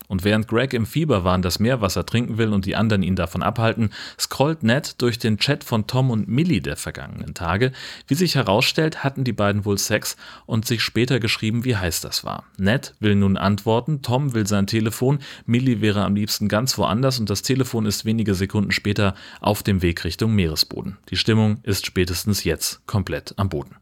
[0.09, 3.91] Und während Greg im Fieberwahn das Meerwasser trinken will und die anderen ihn davon abhalten,
[4.19, 7.71] scrollt Ned durch den Chat von Tom und Millie der vergangenen Tage.
[8.07, 10.17] Wie sich herausstellt, hatten die beiden wohl Sex
[10.47, 12.45] und sich später geschrieben, wie heiß das war.
[12.57, 17.29] Ned will nun antworten, Tom will sein Telefon, Millie wäre am liebsten ganz woanders und
[17.29, 20.97] das Telefon ist wenige Sekunden später auf dem Weg Richtung Meeresboden.
[21.11, 23.75] Die Stimmung ist spätestens jetzt komplett am Boden.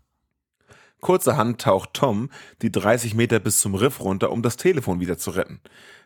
[1.00, 2.30] Kurzerhand taucht Tom
[2.62, 5.62] die 30 Meter bis zum Riff runter, um das Telefon wieder zu retten.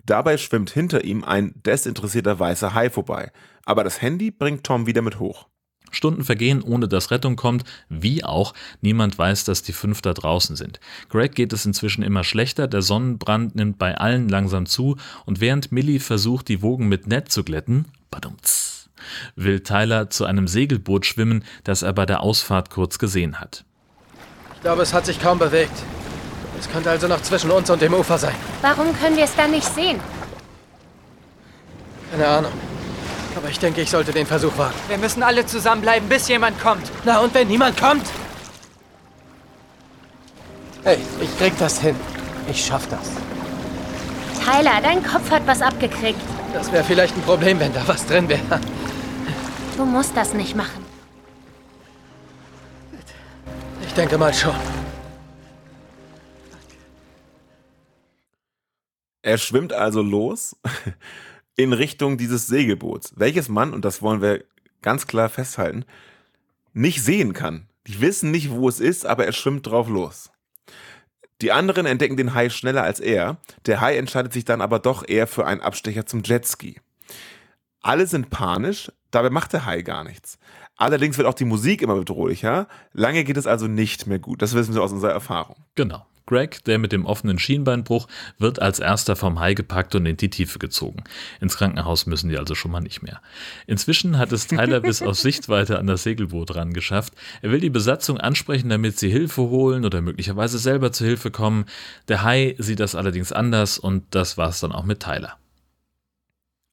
[0.06, 3.32] Dabei schwimmt hinter ihm ein desinteressierter weißer Hai vorbei,
[3.66, 5.48] aber das Handy bringt Tom wieder mit hoch.
[5.92, 10.56] Stunden vergehen, ohne dass Rettung kommt, wie auch, niemand weiß, dass die fünf da draußen
[10.56, 10.80] sind.
[11.10, 15.72] Greg geht es inzwischen immer schlechter, der Sonnenbrand nimmt bei allen langsam zu und während
[15.72, 18.90] Millie versucht, die Wogen mit Ned zu glätten, badumts,
[19.36, 23.66] will Tyler zu einem Segelboot schwimmen, das er bei der Ausfahrt kurz gesehen hat.
[24.56, 25.74] Ich glaube, es hat sich kaum bewegt.
[26.62, 28.36] Es könnte also noch zwischen uns und dem Ufer sein.
[28.62, 30.00] Warum können wir es dann nicht sehen?
[32.12, 32.52] Keine Ahnung.
[33.36, 34.76] Aber ich denke, ich sollte den Versuch wagen.
[34.88, 36.91] Wir müssen alle zusammenbleiben, bis jemand kommt.
[37.04, 38.06] Na, und wenn niemand kommt?
[40.84, 41.95] Hey, ich krieg das hin.
[42.47, 43.10] Ich schaff das.
[44.45, 46.21] Tyler, dein Kopf hat was abgekriegt.
[46.54, 48.60] Das wäre vielleicht ein Problem, wenn da was drin wäre.
[49.78, 50.86] Du musst das nicht machen.
[53.88, 54.56] Ich denke mal schon.
[59.21, 60.55] Er schwimmt also los
[61.55, 64.43] in Richtung dieses Segelboots, welches man, und das wollen wir
[64.81, 65.86] ganz klar festhalten,
[66.73, 67.67] nicht sehen kann.
[67.88, 70.31] Die wissen nicht, wo es ist, aber er schwimmt drauf los.
[71.41, 73.38] Die anderen entdecken den Hai schneller als er.
[73.65, 76.79] Der Hai entscheidet sich dann aber doch eher für einen Abstecher zum Jetski.
[77.81, 80.38] Alle sind panisch, dabei macht der Hai gar nichts.
[80.77, 82.67] Allerdings wird auch die Musik immer bedrohlicher.
[82.93, 84.41] Lange geht es also nicht mehr gut.
[84.41, 85.57] Das wissen wir aus unserer Erfahrung.
[85.75, 86.05] Genau.
[86.25, 88.07] Greg, der mit dem offenen Schienbeinbruch,
[88.38, 91.03] wird als erster vom Hai gepackt und in die Tiefe gezogen.
[91.39, 93.21] Ins Krankenhaus müssen die also schon mal nicht mehr.
[93.67, 97.13] Inzwischen hat es Tyler bis auf Sichtweite an das Segelboot ran geschafft.
[97.41, 101.65] Er will die Besatzung ansprechen, damit sie Hilfe holen oder möglicherweise selber zu Hilfe kommen.
[102.07, 105.40] Der Hai sieht das allerdings anders und das war's dann auch mit Tyler.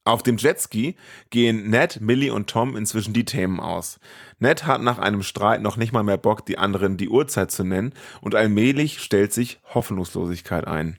[0.09, 0.95] Auf dem Jetski
[1.29, 3.99] gehen Ned, Millie und Tom inzwischen die Themen aus.
[4.39, 7.63] Ned hat nach einem Streit noch nicht mal mehr Bock, die anderen die Uhrzeit zu
[7.63, 10.97] nennen und allmählich stellt sich Hoffnungslosigkeit ein.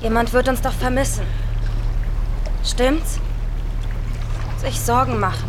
[0.00, 1.24] Jemand wird uns doch vermissen.
[2.64, 3.18] Stimmt's?
[4.58, 5.48] Sich Sorgen machen.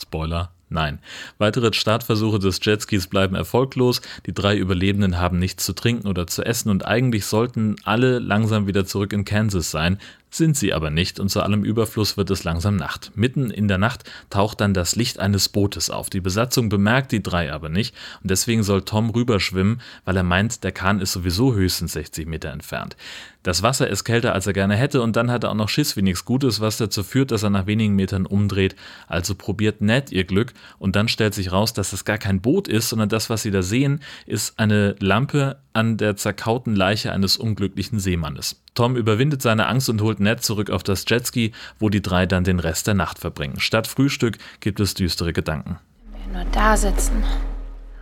[0.00, 1.00] Spoiler, nein.
[1.38, 4.00] Weitere Startversuche des Jetskis bleiben erfolglos.
[4.26, 8.68] Die drei Überlebenden haben nichts zu trinken oder zu essen und eigentlich sollten alle langsam
[8.68, 9.98] wieder zurück in Kansas sein.
[10.34, 13.12] Sind sie aber nicht und zu allem Überfluss wird es langsam Nacht.
[13.14, 16.08] Mitten in der Nacht taucht dann das Licht eines Bootes auf.
[16.08, 20.64] Die Besatzung bemerkt die drei aber nicht und deswegen soll Tom rüberschwimmen, weil er meint,
[20.64, 22.96] der Kahn ist sowieso höchstens 60 Meter entfernt.
[23.42, 25.98] Das Wasser ist kälter, als er gerne hätte und dann hat er auch noch Schiss
[25.98, 28.74] wie nichts Gutes, was dazu führt, dass er nach wenigen Metern umdreht.
[29.08, 32.68] Also probiert Ned ihr Glück und dann stellt sich raus, dass es gar kein Boot
[32.68, 37.36] ist, sondern das, was sie da sehen, ist eine Lampe an der zerkauten Leiche eines
[37.36, 38.61] unglücklichen Seemannes.
[38.74, 42.44] Tom überwindet seine Angst und holt Ned zurück auf das Jetski, wo die drei dann
[42.44, 43.60] den Rest der Nacht verbringen.
[43.60, 45.78] Statt Frühstück gibt es düstere Gedanken.
[46.12, 47.22] Wenn wir nur da sitzen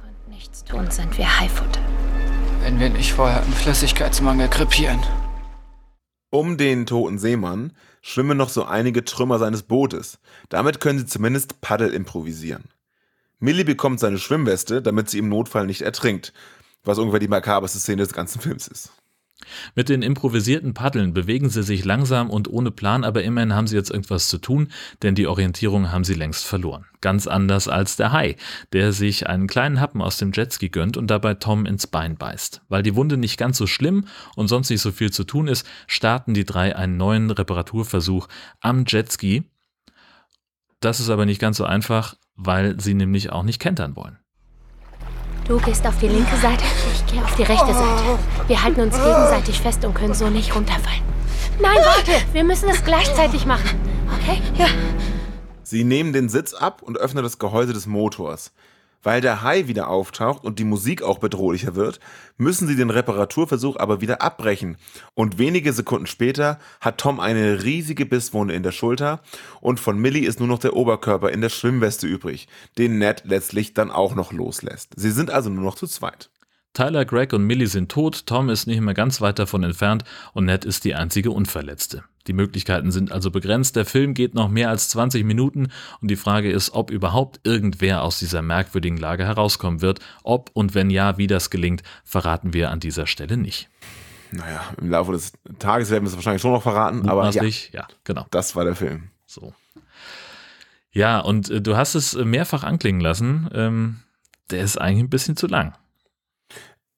[0.04, 1.80] und nichts tun, sind wir Haifutter.
[2.62, 5.00] Wenn wir nicht vorher einen Flüssigkeitsmangel krepieren.
[6.30, 10.20] Um den toten Seemann schwimmen noch so einige Trümmer seines Bootes.
[10.48, 12.64] Damit können sie zumindest Paddel improvisieren.
[13.40, 16.32] Millie bekommt seine Schwimmweste, damit sie im Notfall nicht ertrinkt,
[16.84, 18.92] was ungefähr die makaberste Szene des ganzen Films ist.
[19.74, 23.76] Mit den improvisierten Paddeln bewegen sie sich langsam und ohne Plan, aber immerhin haben sie
[23.76, 24.68] jetzt irgendwas zu tun,
[25.02, 26.86] denn die Orientierung haben sie längst verloren.
[27.00, 28.36] Ganz anders als der Hai,
[28.72, 32.62] der sich einen kleinen Happen aus dem Jetski gönnt und dabei Tom ins Bein beißt.
[32.68, 35.66] Weil die Wunde nicht ganz so schlimm und sonst nicht so viel zu tun ist,
[35.86, 38.28] starten die drei einen neuen Reparaturversuch
[38.60, 39.44] am Jetski.
[40.80, 44.19] Das ist aber nicht ganz so einfach, weil sie nämlich auch nicht kentern wollen.
[45.50, 46.62] Du gehst auf die linke Seite,
[46.94, 48.18] ich gehe auf die rechte Seite.
[48.46, 51.02] Wir halten uns gegenseitig fest und können so nicht runterfallen.
[51.60, 52.12] Nein, warte!
[52.32, 53.68] Wir müssen es gleichzeitig machen.
[54.14, 54.40] Okay?
[54.56, 54.68] Ja.
[55.64, 58.52] Sie nehmen den Sitz ab und öffnen das Gehäuse des Motors.
[59.02, 62.00] Weil der Hai wieder auftaucht und die Musik auch bedrohlicher wird,
[62.36, 64.76] müssen sie den Reparaturversuch aber wieder abbrechen.
[65.14, 69.20] Und wenige Sekunden später hat Tom eine riesige Bisswunde in der Schulter
[69.60, 73.72] und von Millie ist nur noch der Oberkörper in der Schwimmweste übrig, den Ned letztlich
[73.72, 74.92] dann auch noch loslässt.
[74.96, 76.30] Sie sind also nur noch zu zweit.
[76.72, 80.44] Tyler, Greg und Millie sind tot, Tom ist nicht mehr ganz weit davon entfernt und
[80.44, 82.04] Ned ist die einzige Unverletzte.
[82.30, 86.16] Die Möglichkeiten sind also begrenzt, der Film geht noch mehr als 20 Minuten und die
[86.16, 91.18] Frage ist, ob überhaupt irgendwer aus dieser merkwürdigen Lage herauskommen wird, ob und wenn ja,
[91.18, 93.68] wie das gelingt, verraten wir an dieser Stelle nicht.
[94.30, 97.88] Naja, im Laufe des Tages werden wir es wahrscheinlich schon noch verraten, aber ja, ja,
[98.04, 98.28] genau.
[98.30, 99.10] das war der Film.
[99.26, 99.52] So.
[100.92, 103.50] Ja, und äh, du hast es mehrfach anklingen lassen.
[103.52, 104.02] Ähm,
[104.50, 105.74] der ist eigentlich ein bisschen zu lang.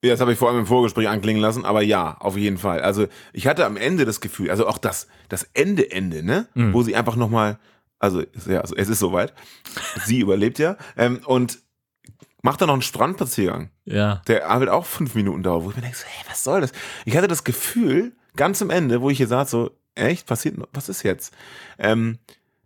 [0.05, 2.81] Ja, das habe ich vor allem im Vorgespräch anklingen lassen, aber ja, auf jeden Fall.
[2.81, 6.49] Also ich hatte am Ende das Gefühl, also auch das, das Ende, Ende, ne?
[6.55, 6.73] Mhm.
[6.75, 7.59] Wo sie einfach nochmal,
[8.01, 9.33] also, ja, also es ist soweit.
[10.05, 10.77] sie überlebt ja.
[10.97, 11.61] Ähm, und
[12.43, 15.83] macht dann noch einen Strandspaziergang, Ja, der halt auch fünf Minuten dauert, wo ich mir
[15.83, 16.73] denke, so, hey, was soll das?
[17.05, 20.67] Ich hatte das Gefühl, ganz am Ende, wo ich hier saß, so, echt, passiert, noch-
[20.73, 21.33] was ist jetzt?
[21.79, 22.19] Ähm,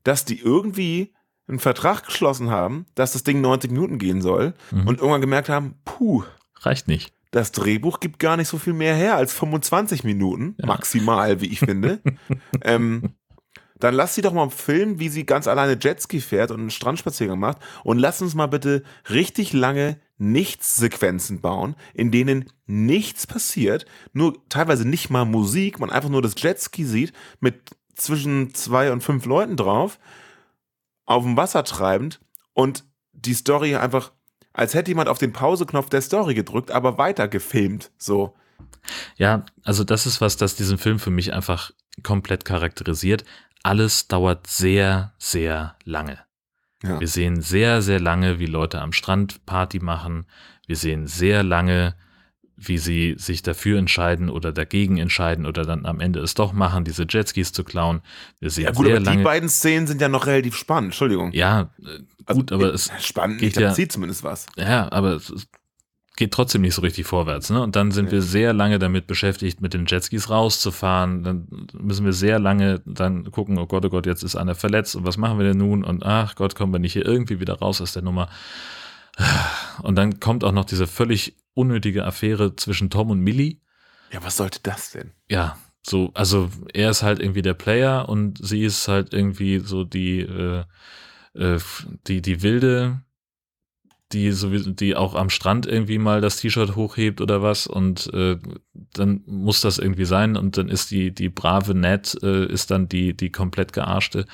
[0.05, 1.13] dass die irgendwie
[1.49, 4.87] einen Vertrag geschlossen haben, dass das Ding 90 Minuten gehen soll Mhm.
[4.89, 6.25] und irgendwann gemerkt haben, puh,
[6.61, 7.13] reicht nicht.
[7.31, 10.67] Das Drehbuch gibt gar nicht so viel mehr her als 25 Minuten, Ja.
[10.67, 12.01] maximal, wie ich finde.
[12.63, 13.15] ähm,
[13.79, 17.39] dann lass sie doch mal filmen, wie sie ganz alleine Jetski fährt und einen Strandspaziergang
[17.39, 24.49] macht und lass uns mal bitte richtig lange Nichts-Sequenzen bauen, in denen nichts passiert, nur
[24.49, 29.27] teilweise nicht mal Musik, man einfach nur das Jetski sieht mit zwischen zwei und fünf
[29.27, 29.99] Leuten drauf,
[31.05, 32.21] auf dem Wasser treibend
[32.55, 34.13] und die Story einfach,
[34.57, 37.91] als hätte jemand auf den Pauseknopf der Story gedrückt, aber weiter gefilmt.
[37.99, 38.35] So.
[39.17, 43.25] Ja, also das ist was, das diesen Film für mich einfach komplett charakterisiert.
[43.63, 46.19] Alles dauert sehr, sehr lange.
[46.83, 47.01] Ja.
[47.01, 50.27] Wir sehen sehr, sehr lange, wie Leute am Strand Party machen.
[50.67, 51.95] Wir sehen sehr lange,
[52.59, 56.85] wie sie sich dafür entscheiden oder dagegen entscheiden oder dann am Ende es doch machen,
[56.85, 58.01] diese Jetskis zu klauen.
[58.41, 60.89] Wir sehen Ja, gut, sehr aber die beiden Szenen sind ja noch relativ spannend.
[60.89, 61.33] Entschuldigung.
[61.33, 61.71] Ja,
[62.27, 64.47] äh, gut, aber es spannend, geht ja- passiert zumindest was.
[64.57, 65.47] Ja, aber es
[66.17, 67.51] geht trotzdem nicht so richtig vorwärts.
[67.51, 67.61] Ne?
[67.63, 68.13] Und dann sind Nee.
[68.13, 71.23] wir sehr lange damit beschäftigt, mit den Jetskis rauszufahren.
[71.25, 74.97] Dann müssen wir sehr lange dann gucken, oh Gott, oh Gott, jetzt ist einer verletzt
[74.97, 75.85] und was machen wir denn nun?
[75.85, 78.31] Und ach Gott, kommen wir nicht hier irgendwie wieder raus aus der Nummer.
[79.83, 83.61] Und dann kommt auch noch diese völlig unnötige Affäre zwischen Tom und Millie.
[84.13, 85.13] Ja, was sollte das denn?
[85.29, 85.57] Ja,
[85.87, 90.21] so, also er ist halt irgendwie der Player und sie ist halt irgendwie so die,
[90.21, 90.65] äh,
[91.35, 91.59] äh,
[92.07, 93.03] die, die Wilde,
[94.13, 98.39] die sowieso, die auch am Strand irgendwie mal das T-Shirt hochhebt oder was und äh,
[98.93, 102.89] dann muss das irgendwie sein und dann ist die, die brave Ned, äh, ist dann
[102.89, 104.27] die, die komplett gearschte,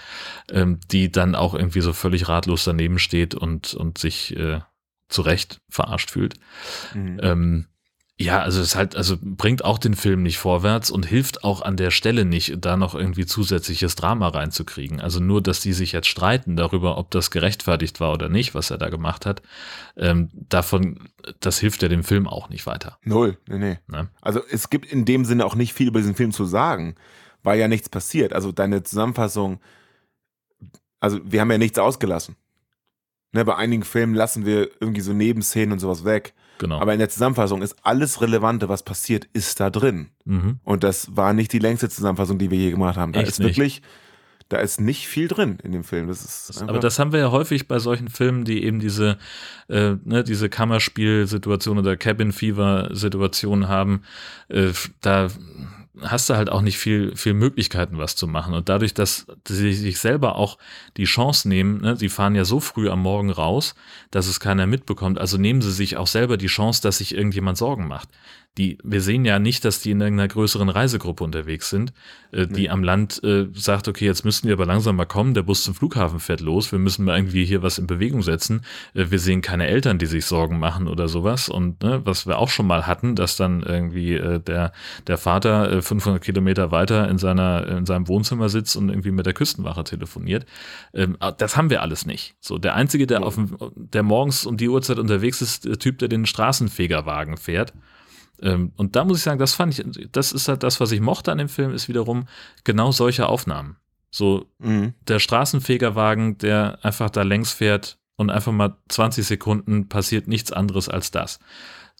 [0.51, 4.61] ähm, die dann auch irgendwie so völlig ratlos daneben steht und, und sich äh,
[5.13, 6.35] zu Recht verarscht fühlt.
[6.95, 7.21] Mhm.
[7.23, 7.67] Ähm,
[8.23, 11.77] ja, also es halt, also bringt auch den Film nicht vorwärts und hilft auch an
[11.77, 15.01] der Stelle nicht, da noch irgendwie zusätzliches Drama reinzukriegen.
[15.01, 18.71] Also nur, dass die sich jetzt streiten darüber, ob das gerechtfertigt war oder nicht, was
[18.71, 19.43] er da gemacht hat,
[19.97, 21.09] ähm, davon,
[21.41, 22.99] das hilft ja dem Film auch nicht weiter.
[23.03, 23.79] Null, nee, nee.
[23.89, 24.09] Ne?
[24.21, 26.95] Also es gibt in dem Sinne auch nicht viel über diesen Film zu sagen,
[27.43, 28.33] weil ja nichts passiert.
[28.35, 29.61] Also deine Zusammenfassung,
[31.01, 32.37] also wir haben ja nichts ausgelassen.
[33.33, 36.35] Ne, bei einigen Filmen lassen wir irgendwie so Nebenszenen und sowas weg.
[36.59, 36.79] Genau.
[36.79, 40.11] Aber in der Zusammenfassung ist alles Relevante, was passiert, ist da drin.
[40.25, 40.61] mhm.
[40.65, 43.13] Und das war nicht die längste Zusammenfassung, die wir je gemacht haben.
[43.13, 43.57] Da Echt ist nicht?
[43.57, 43.83] wirklich,
[44.49, 46.09] da ist nicht viel drin in dem Film.
[46.09, 49.17] Das ist Aber das haben wir ja häufig bei solchen Filmen, die eben diese,
[49.69, 54.03] äh, ne, diese Kammerspiel-Situation oder Cabin Fever-Situation haben.
[54.49, 55.29] Äh, da
[56.05, 58.55] hast du halt auch nicht viel, viel Möglichkeiten, was zu machen.
[58.55, 60.59] Und dadurch, dass sie sich selber auch
[60.97, 63.75] die Chance nehmen, ne, sie fahren ja so früh am Morgen raus,
[64.11, 65.19] dass es keiner mitbekommt.
[65.19, 68.09] Also nehmen sie sich auch selber die Chance, dass sich irgendjemand Sorgen macht.
[68.59, 71.95] Die, wir sehen ja nicht, dass die in irgendeiner größeren Reisegruppe unterwegs sind,
[72.33, 75.43] äh, die am Land äh, sagt, okay, jetzt müssten wir aber langsam mal kommen, der
[75.43, 78.63] Bus zum Flughafen fährt los, wir müssen mal irgendwie hier was in Bewegung setzen.
[78.93, 81.49] Äh, wir sehen keine Eltern, die sich Sorgen machen oder sowas.
[81.49, 84.73] Und ne, was wir auch schon mal hatten, dass dann irgendwie äh, der,
[85.07, 89.25] der Vater äh, 500 Kilometer weiter in, seiner, in seinem Wohnzimmer sitzt und irgendwie mit
[89.25, 90.45] der Küstenwache telefoniert.
[90.93, 92.35] Ähm, das haben wir alles nicht.
[92.41, 95.99] So, der Einzige, der, auf dem, der morgens um die Uhrzeit unterwegs ist, der Typ,
[95.99, 97.73] der den Straßenfegerwagen fährt.
[98.43, 101.01] Ähm, und da muss ich sagen, das fand ich, das ist halt das, was ich
[101.01, 102.27] mochte an dem Film, ist wiederum
[102.65, 103.77] genau solche Aufnahmen.
[104.11, 104.95] So Mhm.
[105.09, 110.89] der Straßenfegerwagen, der einfach da längs fährt und einfach mal 20 Sekunden passiert nichts anderes
[110.89, 111.39] als das.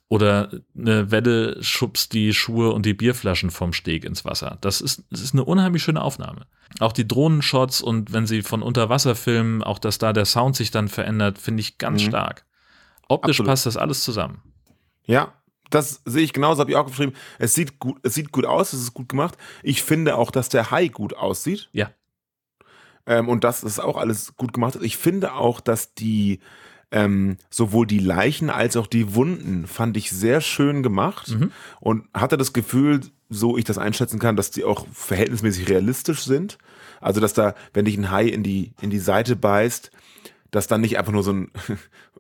[0.09, 4.59] Oder eine Welle schubst die Schuhe und die Bierflaschen vom Steg ins Wasser.
[4.61, 6.43] Das ist, das ist eine unheimlich schöne Aufnahme.
[6.81, 10.55] Auch die Drohnenshots und wenn sie von unter Wasser filmen, auch dass da der Sound
[10.55, 12.09] sich dann verändert, finde ich ganz Mhm.
[12.09, 12.45] stark.
[13.09, 13.49] Optisch Absolut.
[13.49, 14.43] passt das alles zusammen.
[15.07, 15.33] Ja,
[15.75, 17.13] das sehe ich genauso, habe ich auch geschrieben.
[17.39, 19.37] Es sieht gut, es sieht gut aus, es ist gut gemacht.
[19.63, 21.69] Ich finde auch, dass der Hai gut aussieht.
[21.73, 21.91] Ja.
[23.07, 24.79] Ähm, und das ist auch alles gut gemacht.
[24.81, 26.39] Ich finde auch, dass die
[26.93, 31.51] ähm, sowohl die Leichen als auch die Wunden fand ich sehr schön gemacht Mhm.
[31.81, 33.01] und hatte das Gefühl,
[33.31, 36.59] so ich das einschätzen kann, dass die auch verhältnismäßig realistisch sind.
[37.01, 39.91] Also, dass da, wenn dich ein Hai in die, in die Seite beißt,
[40.51, 41.51] dass dann nicht einfach nur so ein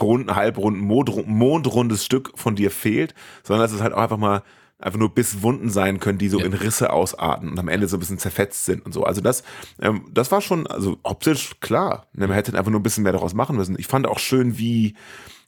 [0.00, 4.42] runden, halbrunden, mondru- mondrundes Stück von dir fehlt, sondern dass es halt auch einfach mal
[4.80, 6.46] einfach nur Bisswunden sein können, die so Ja.
[6.46, 9.02] in Risse ausarten und am Ende so ein bisschen zerfetzt sind und so.
[9.02, 9.42] Also das,
[9.80, 12.06] ähm, das war schon, also optisch klar.
[12.12, 13.76] Ne, man hätte einfach nur ein bisschen mehr daraus machen müssen.
[13.76, 14.94] Ich fand auch schön, wie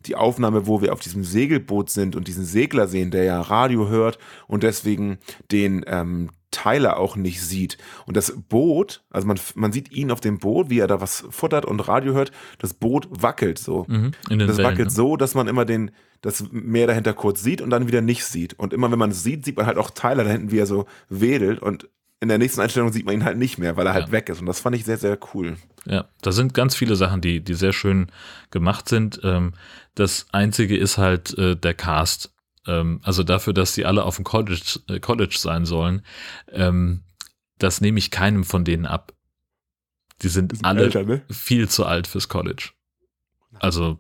[0.07, 3.89] die Aufnahme, wo wir auf diesem Segelboot sind und diesen Segler sehen, der ja Radio
[3.89, 4.19] hört
[4.49, 5.19] und deswegen
[5.53, 7.79] den ähm, Tyler auch nicht sieht.
[8.07, 11.25] Und das Boot, also man, man sieht ihn auf dem Boot, wie er da was
[11.31, 13.85] futtert und Radio hört, das Boot wackelt so.
[13.89, 14.95] Mhm, Das Wellen, wackelt ne?
[14.95, 15.91] so, dass man immer den,
[16.23, 18.59] das Meer dahinter kurz sieht und dann wieder nicht sieht.
[18.59, 20.67] Und immer wenn man es sieht, sieht man halt auch Tyler da hinten, wie er
[20.67, 21.89] so wedelt und
[22.23, 24.13] in der nächsten Einstellung sieht man ihn halt nicht mehr, weil er halt Ja.
[24.13, 24.41] weg ist.
[24.41, 25.57] Und das fand ich sehr, sehr cool.
[25.87, 28.09] Ja, da sind ganz viele Sachen, die, die sehr schön
[28.51, 29.21] gemacht sind.
[29.25, 29.55] Ähm,
[29.95, 32.31] das einzige ist halt äh, der Cast.
[32.67, 36.03] Ähm, also dafür, dass die alle auf dem College, äh, College sein sollen,
[36.53, 37.03] ähm,
[37.59, 39.13] das nehme ich keinem von denen ab.
[40.23, 41.23] Die sind, sind alle älter, ne?
[41.31, 42.71] viel zu alt fürs College.
[43.59, 43.99] Also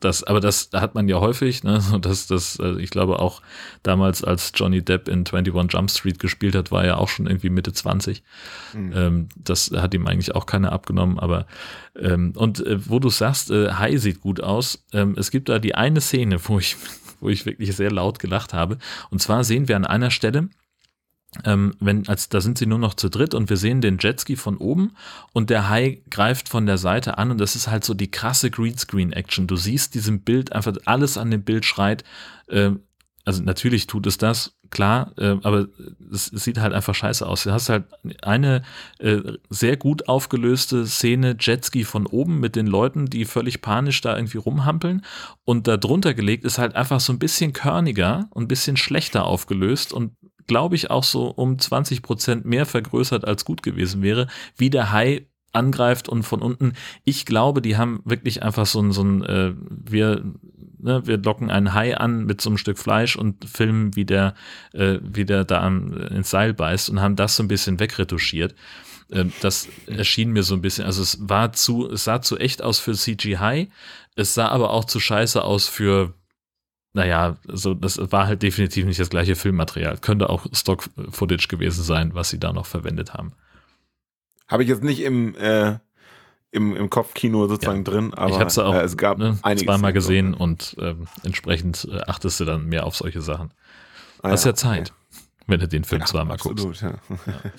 [0.00, 1.82] das, aber das hat man ja häufig, ne?
[2.00, 3.42] Das, das, äh, ich glaube auch
[3.82, 7.50] damals, als Johnny Depp in 21 Jump Street gespielt hat, war er auch schon irgendwie
[7.50, 8.22] Mitte 20.
[8.74, 8.92] Mhm.
[8.94, 11.46] Ähm, das hat ihm eigentlich auch keiner abgenommen, aber
[11.98, 15.58] ähm, und äh, wo du sagst, äh, Hai sieht gut aus, ähm, es gibt da
[15.58, 16.76] die eine Szene, wo ich,
[17.20, 18.78] wo ich wirklich sehr laut gelacht habe.
[19.10, 20.48] Und zwar sehen wir an einer Stelle,
[21.44, 24.36] ähm, wenn, als da sind sie nur noch zu dritt und wir sehen den Jetski
[24.36, 24.92] von oben
[25.32, 28.50] und der Hai greift von der Seite an und das ist halt so die krasse
[28.50, 29.46] Greenscreen-Action.
[29.46, 32.02] Du siehst diesem Bild einfach, alles an dem Bild schreit,
[32.48, 32.80] ähm,
[33.26, 35.68] also natürlich tut es das, klar, äh, aber
[36.12, 37.44] es, sieht halt einfach scheiße aus.
[37.44, 37.84] Du hast halt
[38.22, 38.62] eine
[38.98, 44.16] äh, sehr gut aufgelöste Szene Jetski von oben mit den Leuten, die völlig panisch da
[44.16, 45.04] irgendwie rumhampeln
[45.44, 49.24] und da drunter gelegt ist halt einfach so ein bisschen körniger und ein bisschen schlechter
[49.24, 50.12] aufgelöst und
[50.46, 54.92] glaube ich auch so um 20 Prozent mehr vergrößert als gut gewesen wäre, wie der
[54.92, 56.74] Hai angreift und von unten.
[57.04, 60.24] Ich glaube, die haben wirklich einfach so ein, so ein äh, wir,
[60.88, 64.34] ne, wir locken einen Hai an mit so einem Stück Fleisch und filmen, wie der,
[64.72, 68.54] äh, wie der da am, ins Seil beißt und haben das so ein bisschen wegretuschiert.
[69.12, 72.62] Ähm, das erschien mir so ein bisschen, also es war zu, es sah zu echt
[72.62, 73.68] aus für CGI,
[74.16, 76.14] es sah aber auch zu scheiße aus für
[76.94, 79.98] naja, so, das war halt definitiv nicht das gleiche Filmmaterial.
[79.98, 83.34] Könnte auch Stock-Footage gewesen sein, was sie da noch verwendet haben.
[84.48, 85.78] Habe ich jetzt nicht im, äh,
[86.50, 89.92] im, im Kopfkino sozusagen drin, aber ich habe sie auch äh, es gab ne, zweimal
[89.92, 93.52] gesehen und ähm, entsprechend äh, achtest du dann mehr auf solche Sachen.
[94.22, 94.58] Ah, Hast ja, okay.
[94.60, 94.92] Zeit,
[95.46, 96.64] wenn du den Film Ja, zweimal guckst.
[96.66, 96.98] absolut, Ja.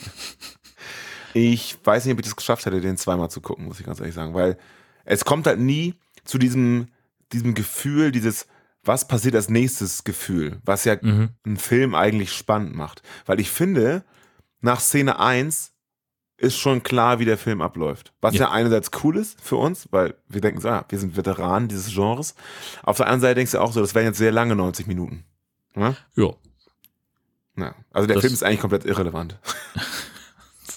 [1.34, 4.00] Ich weiß nicht, ob ich das geschafft hätte, den zweimal zu gucken, muss ich ganz
[4.00, 4.58] ehrlich sagen, weil
[5.06, 6.88] es kommt halt nie zu diesem,
[7.32, 8.48] diesem Gefühl, dieses
[8.84, 11.30] was passiert als nächstes Gefühl, was ja Mhm.
[11.46, 13.04] einen Film eigentlich spannend macht.
[13.26, 14.04] Weil ich finde,
[14.62, 15.74] nach Szene 1
[16.40, 18.14] ist schon klar, wie der Film abläuft.
[18.22, 18.52] Was ja, Ja.
[18.52, 22.34] einerseits cool ist für uns, weil wir denken so, ah, wir sind Veteranen dieses Genres.
[22.84, 25.26] Auf der anderen Seite denkst du auch so, das wären jetzt sehr lange 90 Minuten.
[25.76, 25.96] Ja?
[26.16, 26.32] Ja,
[27.58, 27.76] Ja.
[27.92, 29.38] Also der Das- Film ist eigentlich komplett irrelevant.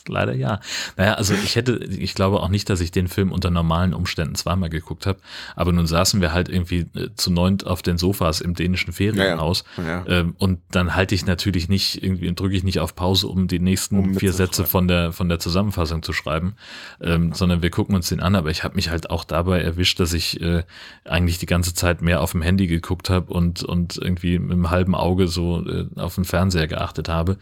[0.09, 0.61] leider ja.
[0.96, 4.34] Naja, also ich hätte, ich glaube auch nicht, dass ich den Film unter normalen Umständen
[4.34, 5.18] zweimal geguckt habe.
[5.57, 9.64] Aber nun saßen wir halt irgendwie äh, zu neunt auf den Sofas im dänischen Ferienhaus.
[9.76, 10.07] Ja, ja.
[10.07, 13.59] Ähm, und dann halte ich natürlich nicht, irgendwie drücke ich nicht auf Pause, um die
[13.59, 14.32] nächsten Um vier.
[14.32, 16.55] Sätze von der, von der Zusammenfassung zu schreiben,
[17.00, 18.34] ähm, sondern wir gucken uns den an.
[18.34, 20.64] Aber ich habe mich halt auch dabei erwischt, dass ich äh,
[21.05, 24.70] eigentlich die ganze Zeit mehr auf dem Handy geguckt habe und, und irgendwie mit einem
[24.70, 27.36] halben Auge so äh, auf den Fernseher geachtet habe,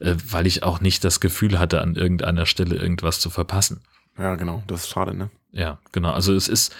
[0.00, 3.80] äh, weil ich auch nicht das Gefühl hatte, an irgendeiner Stelle irgendwas zu verpassen.
[4.18, 4.62] Ja, genau.
[4.68, 5.30] Das ist schade, ne?
[5.50, 6.12] Ja, genau.
[6.12, 6.72] Also es ist,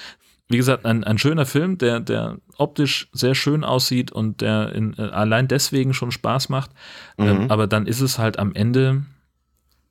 [0.49, 4.95] wie gesagt, ein, ein schöner Film, der, der optisch sehr schön aussieht und der in,
[4.99, 6.71] äh, allein deswegen schon Spaß macht.
[7.19, 9.05] Ähm, aber dann ist es halt am Ende,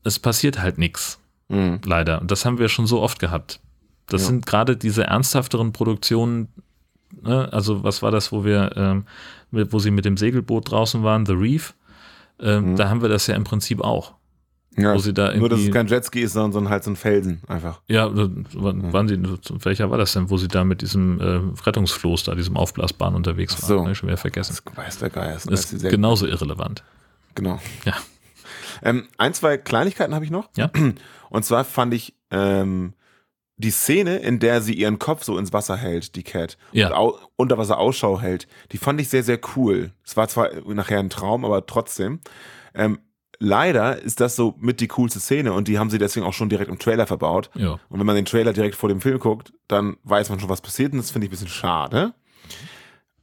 [0.04, 1.20] es passiert halt nichts,
[1.50, 1.82] Mhm.
[1.86, 2.22] leider.
[2.22, 3.60] Und das haben wir schon so oft gehabt.
[4.08, 4.28] Das Ja.
[4.28, 6.48] sind gerade diese ernsthafteren Produktionen,
[7.22, 7.50] ne?
[7.52, 9.06] also was war das, wo wir, ähm,
[9.52, 11.74] wo sie mit dem Segelboot draußen waren, The Reef,
[12.40, 14.14] ähm, da haben wir das ja im Prinzip auch.
[14.76, 17.42] Ja, Wo sie da nur, dass es kein Jetski ist, sondern, halt so ein Felsen
[17.48, 17.82] einfach.
[17.88, 19.22] Ja, waren sie,
[19.64, 23.62] welcher war das denn, wo sie da mit diesem äh, Rettungsfloß da, diesem Aufblasbahn unterwegs
[23.62, 23.68] waren?
[23.68, 23.86] so.
[23.86, 24.58] Ne, schon wieder vergessen.
[24.66, 25.36] Das weiß der Geier.
[25.36, 26.84] Ist ist genauso irrelevant.
[27.36, 27.60] Genau.
[27.86, 27.94] Ja.
[28.82, 30.50] Ähm, ein, zwei Kleinigkeiten habe ich noch.
[30.58, 30.72] Ja.
[31.30, 32.94] Und zwar fand ich ähm,
[33.58, 36.88] die Szene, in der sie ihren Kopf so ins Wasser hält, die Cat, Ja.
[36.88, 39.92] und au unter Wasser Ausschau hält, die fand ich sehr, sehr cool.
[40.04, 42.20] Es war zwar nachher ein Traum, aber trotzdem.
[42.74, 43.00] Ähm,
[43.44, 46.50] leider ist das so mit die coolste Szene und die haben sie deswegen auch schon
[46.50, 47.50] direkt im Trailer verbaut.
[47.56, 47.74] Ja.
[47.90, 50.62] Und wenn man den Trailer direkt vor dem Film guckt, dann weiß man schon, was
[50.62, 52.14] passiert und das finde ich ein bisschen schade.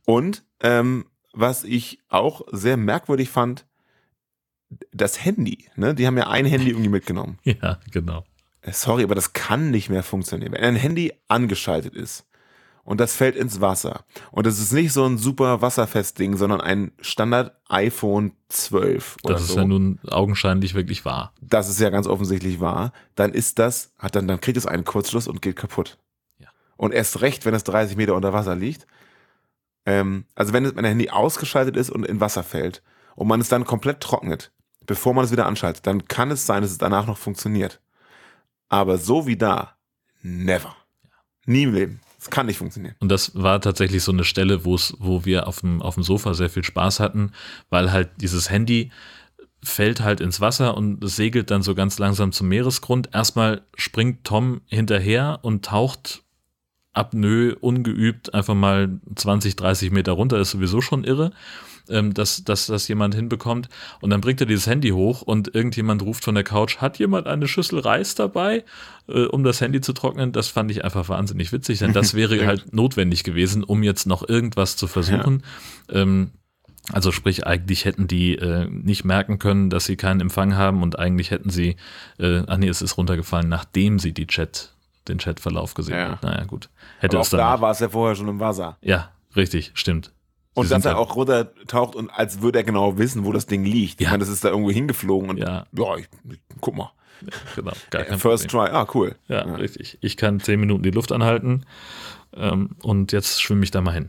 [0.04, 3.66] Und ähm, was ich auch sehr merkwürdig fand,
[4.92, 5.66] das Handy.
[5.74, 5.94] Ne?
[5.94, 7.38] Die haben ja ein Handy irgendwie mitgenommen.
[7.42, 8.24] Ja, genau.
[8.60, 10.52] Äh, Sorry, aber das kann nicht mehr funktionieren.
[10.52, 12.26] Wenn ein Handy angeschaltet ist
[12.90, 14.04] und das fällt ins Wasser.
[14.32, 19.42] Und das ist nicht so ein super Wasserfest-Ding, sondern ein Standard iPhone 12 oder Das
[19.44, 19.58] ist so.
[19.60, 21.32] ja nun augenscheinlich wirklich wahr.
[21.40, 22.92] das ist ja ganz offensichtlich wahr.
[23.14, 25.98] Dann ist das, hat dann, dann kriegt es einen Kurzschluss und geht kaputt.
[26.40, 26.48] Ja.
[26.76, 28.88] Und erst recht, wenn es 30 Meter unter Wasser liegt.
[29.86, 32.82] Ähm, also wenn, es, wenn der Handy ausgeschaltet ist und in Wasser fällt
[33.14, 34.50] und man es dann komplett trocknet,
[34.86, 37.80] bevor man es wieder anschaltet, dann kann es sein, dass es danach noch funktioniert.
[38.68, 39.76] Aber so wie da,
[40.22, 40.74] never.
[41.46, 42.00] Nie im Leben.
[42.20, 42.94] Es kann nicht funktionieren.
[43.00, 46.02] Und das war tatsächlich so eine Stelle, wo es, wo wir auf dem, auf dem
[46.02, 47.32] Sofa sehr viel Spaß hatten,
[47.70, 48.90] weil halt dieses Handy
[49.62, 53.10] fällt halt ins Wasser und segelt dann so ganz langsam zum Meeresgrund.
[53.12, 56.22] Erstmal springt Tom hinterher und taucht
[56.92, 61.32] apnoe, ungeübt, einfach mal 20, 30 Meter runter, ist sowieso schon irre,
[61.88, 63.68] ähm, dass, dass das jemand hinbekommt.
[64.00, 67.26] Und dann bringt er dieses Handy hoch und irgendjemand ruft von der Couch, hat jemand
[67.26, 68.64] eine Schüssel Reis dabei,
[69.08, 70.32] äh, um das Handy zu trocknen?
[70.32, 74.28] Das fand ich einfach wahnsinnig witzig, denn das wäre halt notwendig gewesen, um jetzt noch
[74.28, 75.42] irgendwas zu versuchen.
[75.90, 76.32] Ähm,
[76.92, 80.98] also sprich, eigentlich hätten die äh, nicht merken können, dass sie keinen Empfang haben und
[80.98, 81.76] eigentlich hätten sie,
[82.18, 84.74] äh, ach nee, es ist runtergefallen, nachdem sie die Chat,
[85.06, 86.10] den Chatverlauf gesehen Ja.
[86.12, 86.22] hat.
[86.24, 86.68] Naja, gut.
[86.98, 88.76] Hätte Aber auch es da war es ja vorher schon im Wasser.
[88.80, 90.10] ja, richtig, stimmt.
[90.60, 94.00] Und dass er auch runtertaucht und als würde er genau wissen, wo das Ding liegt.
[94.00, 94.10] Ich Ja.
[94.12, 95.66] meine, das ist da irgendwo hingeflogen und Ja.
[95.72, 96.08] ja, ich,
[96.60, 96.92] guck mal.
[97.54, 98.66] Genau, gar kein First Problem.
[98.68, 99.14] try, ah, cool.
[99.28, 99.98] Ja, richtig.
[100.00, 101.66] Ich kann zehn Minuten die Luft anhalten
[102.34, 104.08] ähm, und jetzt schwimme ich da mal hin.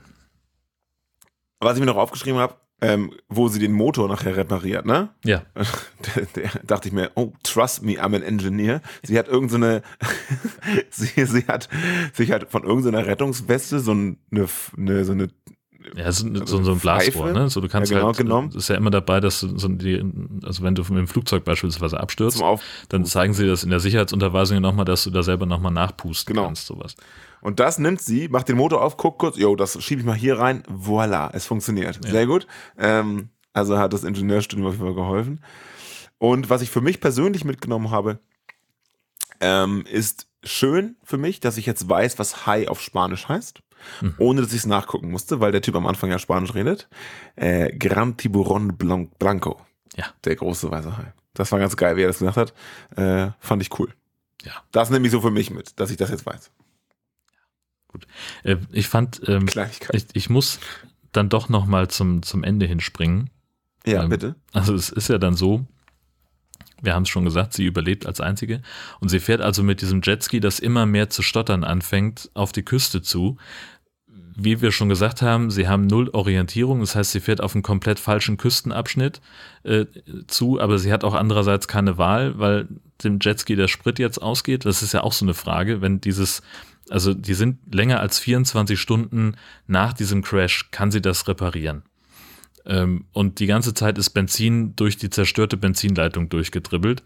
[1.60, 5.10] Was ich mir noch aufgeschrieben habe, ähm, wo sie den Motor nachher repariert, ne?
[5.24, 5.44] Ja,
[6.16, 8.82] Der, der, dachte ich mir, oh, trust me, I'm an engineer.
[9.04, 9.84] Sie hat irgendeine,
[10.90, 11.70] sie, sie hat
[12.14, 14.16] sich halt von irgendeiner Rettungsweste so eine,
[14.78, 15.28] eine so eine,
[15.96, 17.40] ja so, Also so, ein Blasrohr, Pfeife?
[17.40, 17.50] ne?
[17.50, 18.44] So, du kannst Ja, genau, halt, genau.
[18.56, 20.04] ist ja immer dabei, dass du so die,
[20.44, 22.42] also wenn du mit dem Flugzeug beispielsweise abstürzt,
[22.90, 26.46] dann zeigen sie das in der Sicherheitsunterweisung nochmal, dass du da selber nochmal nachpusten Genau.
[26.48, 26.96] kannst, sowas.
[27.42, 30.16] Und das nimmt sie, macht den Motor auf, guckt kurz, yo, das schiebe ich mal
[30.16, 32.00] hier rein, voila, es funktioniert.
[32.06, 32.12] Ja.
[32.12, 32.46] Sehr gut.
[32.78, 35.44] Ähm, also hat das Ingenieurstudium auf jeden Fall geholfen.
[36.20, 38.20] Und was ich für mich persönlich mitgenommen habe,
[39.40, 43.62] ähm, ist schön für mich, dass ich jetzt weiß, was Hai auf Spanisch heißt,
[44.02, 44.16] Mhm.
[44.18, 46.88] ohne dass ich es nachgucken musste, weil der Typ am Anfang ja Spanisch redet.
[47.36, 49.60] Äh, Gran Tiburon Blan- Blanco.
[49.96, 50.06] Ja.
[50.26, 51.14] Der große weiße Hai.
[51.34, 52.54] Das war ganz geil, wie er das gesagt hat.
[52.98, 53.94] Äh, fand ich cool.
[54.44, 54.54] Ja.
[54.72, 56.52] Das nehme ich so für mich mit, dass ich das jetzt weiß.
[58.44, 59.48] Äh, ich fand, ähm,
[59.94, 60.60] ich, ich muss
[61.12, 63.30] dann doch nochmal zum, zum Ende hinspringen.
[63.86, 64.36] Ja, Ähm, bitte.
[64.54, 65.66] Also es ist ja dann so,
[66.82, 68.62] wir haben es schon gesagt, sie überlebt als einzige
[69.02, 72.64] und sie fährt also mit diesem Jetski, das immer mehr zu stottern anfängt, auf die
[72.64, 73.38] Küste zu.
[74.44, 77.64] Wie wir schon gesagt haben, sie haben null Orientierung, das heißt, sie fährt auf einen
[77.64, 79.22] komplett falschen Küstenabschnitt
[79.64, 79.86] äh,
[80.28, 82.68] zu, aber sie hat auch andererseits keine Wahl, weil
[83.04, 84.66] dem Jetski der Sprit jetzt ausgeht.
[84.66, 86.42] Das ist ja auch so eine Frage, wenn dieses,
[86.90, 89.36] also die sind länger als 24 Stunden
[89.68, 91.84] nach diesem Crash, kann sie das reparieren?
[92.66, 97.04] Ähm, und die ganze Zeit ist Benzin durch die zerstörte Benzinleitung durchgedribbelt.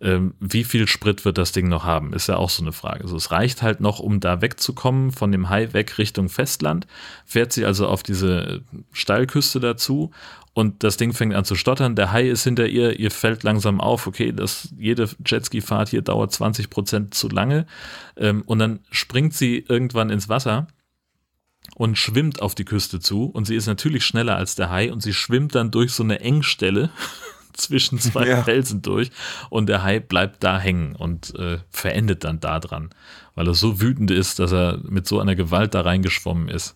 [0.00, 2.12] Ähm, wie viel Sprit wird das Ding noch haben?
[2.12, 3.02] Ist ja auch so eine Frage.
[3.02, 6.86] Also es reicht halt noch, um da wegzukommen, von dem Hai weg Richtung Festland.
[7.24, 10.12] Fährt sie also auf diese Steilküste dazu
[10.54, 11.96] und das Ding fängt an zu stottern.
[11.96, 16.32] Der Hai ist hinter ihr, ihr fällt langsam auf, okay, das, jede Jetski-Fahrt hier dauert
[16.32, 17.66] 20 Prozent zu lange.
[18.16, 20.68] Ähm, und dann springt sie irgendwann ins Wasser
[21.76, 25.02] und schwimmt auf die Küste zu und sie ist natürlich schneller als der Hai und
[25.02, 26.90] sie schwimmt dann durch so eine Engstelle
[27.52, 28.42] zwischen zwei Ja.
[28.42, 29.10] Felsen durch
[29.50, 32.90] und der Hai bleibt da hängen und äh, verendet dann da dran,
[33.34, 36.74] weil er so wütend ist, dass er mit so einer Gewalt da reingeschwommen ist,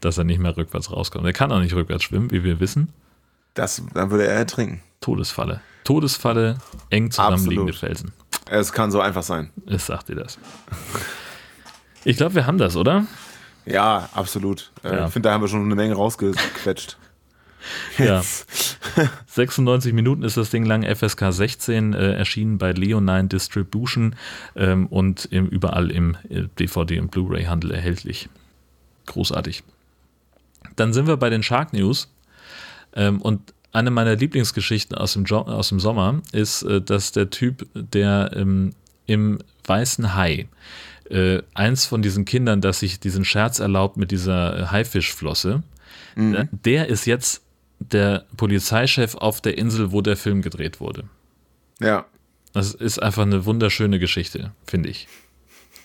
[0.00, 1.26] dass er nicht mehr rückwärts rauskommt.
[1.26, 2.92] Er kann auch nicht rückwärts schwimmen, wie wir wissen.
[3.54, 4.82] Das, dann würde er ertrinken.
[5.00, 5.60] Todesfalle.
[5.84, 6.58] Todesfalle,
[6.90, 7.76] eng zusammenliegende Absolut.
[7.76, 8.12] Felsen.
[8.50, 9.50] Es kann so einfach sein.
[9.66, 10.38] Ich sag dir das.
[12.04, 13.06] Ich glaube, wir haben das, oder?
[13.68, 14.70] Ja, absolut.
[14.82, 15.06] Äh, Ja.
[15.06, 16.96] Ich finde, da haben wir schon eine Menge rausgequetscht.
[17.98, 18.22] Ja.
[19.26, 24.14] 96 Minuten ist das Ding lang, FSK 16, äh, erschienen bei Leonine Distribution
[24.56, 28.30] ähm, und im, überall im äh, DVD- und Blu-ray-Handel erhältlich.
[29.06, 29.64] Großartig.
[30.76, 32.10] Dann sind wir bei den Shark News
[32.94, 37.28] ähm, und eine meiner Lieblingsgeschichten aus dem, jo aus dem Sommer ist, äh, dass der
[37.28, 38.72] Typ, der ähm,
[39.04, 40.48] im Weißen Hai,
[41.10, 45.62] äh, eins von diesen Kindern, das sich diesen Scherz erlaubt mit dieser äh, Haifischflosse,
[46.16, 47.42] äh, der ist jetzt
[47.78, 51.04] der Polizeichef auf der Insel, wo der Film gedreht wurde.
[51.80, 52.06] Ja.
[52.52, 55.06] Das ist einfach eine wunderschöne Geschichte, finde ich.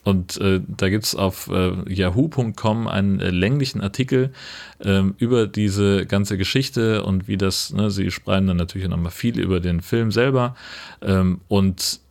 [0.03, 4.33] Und äh, da gibt es auf äh, yahoo.com einen äh, länglichen Artikel
[4.81, 9.39] ähm, über diese ganze Geschichte und wie das, ne, sie schreiben dann natürlich nochmal viel
[9.39, 10.55] über den Film selber.
[11.01, 12.01] Ähm, und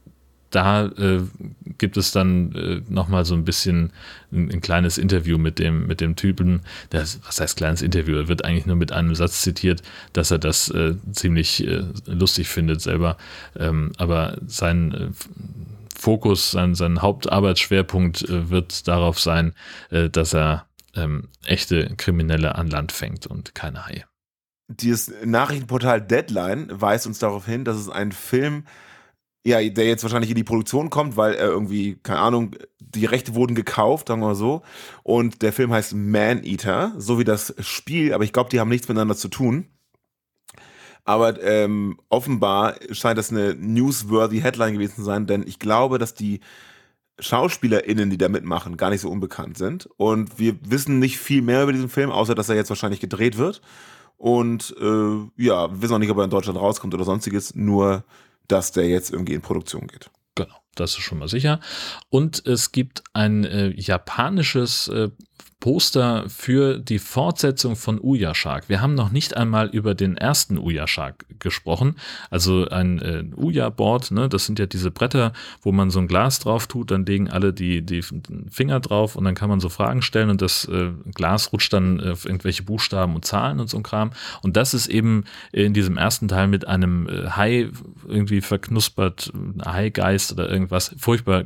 [0.53, 1.22] da äh,
[1.78, 3.92] gibt es dann äh, nochmal so ein bisschen
[4.30, 6.61] ein, ein, kleines Interview mit dem, mit dem Typen.
[6.90, 8.16] Das, was heißt kleines Interview?
[8.16, 9.82] Er wird eigentlich nur mit einem Satz zitiert,
[10.12, 13.16] dass er das äh, ziemlich äh, lustig findet selber.
[13.59, 15.09] Ähm, aber sein äh,
[15.98, 19.55] Fokus, sein, sein Hauptarbeitsschwerpunkt äh, wird darauf sein,
[19.90, 24.05] äh, dass er ähm, echte Kriminelle an Land fängt und keine Haie.
[24.68, 28.64] Dieses Nachrichtenportal Deadline weist uns darauf hin, dass es ein Film
[29.45, 33.34] ja, der jetzt wahrscheinlich in die Produktion kommt, weil er irgendwie, keine Ahnung, die Rechte
[33.34, 34.62] wurden gekauft, sagen wir mal so.
[35.03, 38.68] Und der Film heißt Man Eater, so wie das Spiel, aber ich glaube, die haben
[38.68, 39.66] nichts miteinander zu tun.
[41.05, 46.14] Aber ähm, offenbar scheint das eine newsworthy Headline gewesen zu sein, denn ich glaube, dass
[46.14, 46.40] die
[47.18, 49.88] SchauspielerInnen, die da mitmachen, gar nicht so unbekannt sind.
[49.97, 53.38] Und wir wissen nicht viel mehr über diesen Film, außer dass er jetzt wahrscheinlich gedreht
[53.38, 53.61] wird.
[54.16, 58.05] Und äh, ja, wissen auch nicht, ob er in Deutschland rauskommt oder sonstiges, nur
[58.53, 60.11] dass der jetzt irgendwie in Produktion geht.
[60.34, 61.61] Genau, das ist schon mal sicher.
[62.09, 65.11] Und es gibt ein äh, japanisches äh,
[65.62, 68.68] Poster für die Fortsetzung von Uya Shark.
[68.68, 71.95] Wir haben noch nicht einmal über den ersten Uya Shark gesprochen.
[72.31, 76.09] Also ein äh, Uya Board, ne, das sind ja diese Bretter, wo man so ein
[76.09, 78.03] Glas drauf tut, dann legen alle die, die
[78.51, 82.01] Finger drauf und dann kann man so Fragen stellen und das äh, Glas rutscht dann
[82.01, 84.11] auf irgendwelche Buchstaben und Zahlen und so ein Kram.
[84.43, 87.68] Und das ist eben in diesem ersten Teil mit einem äh, Hai
[88.09, 89.33] irgendwie verknuspert,
[89.64, 90.61] Haigeist oder irgendwas.
[90.68, 91.44] Furchtbar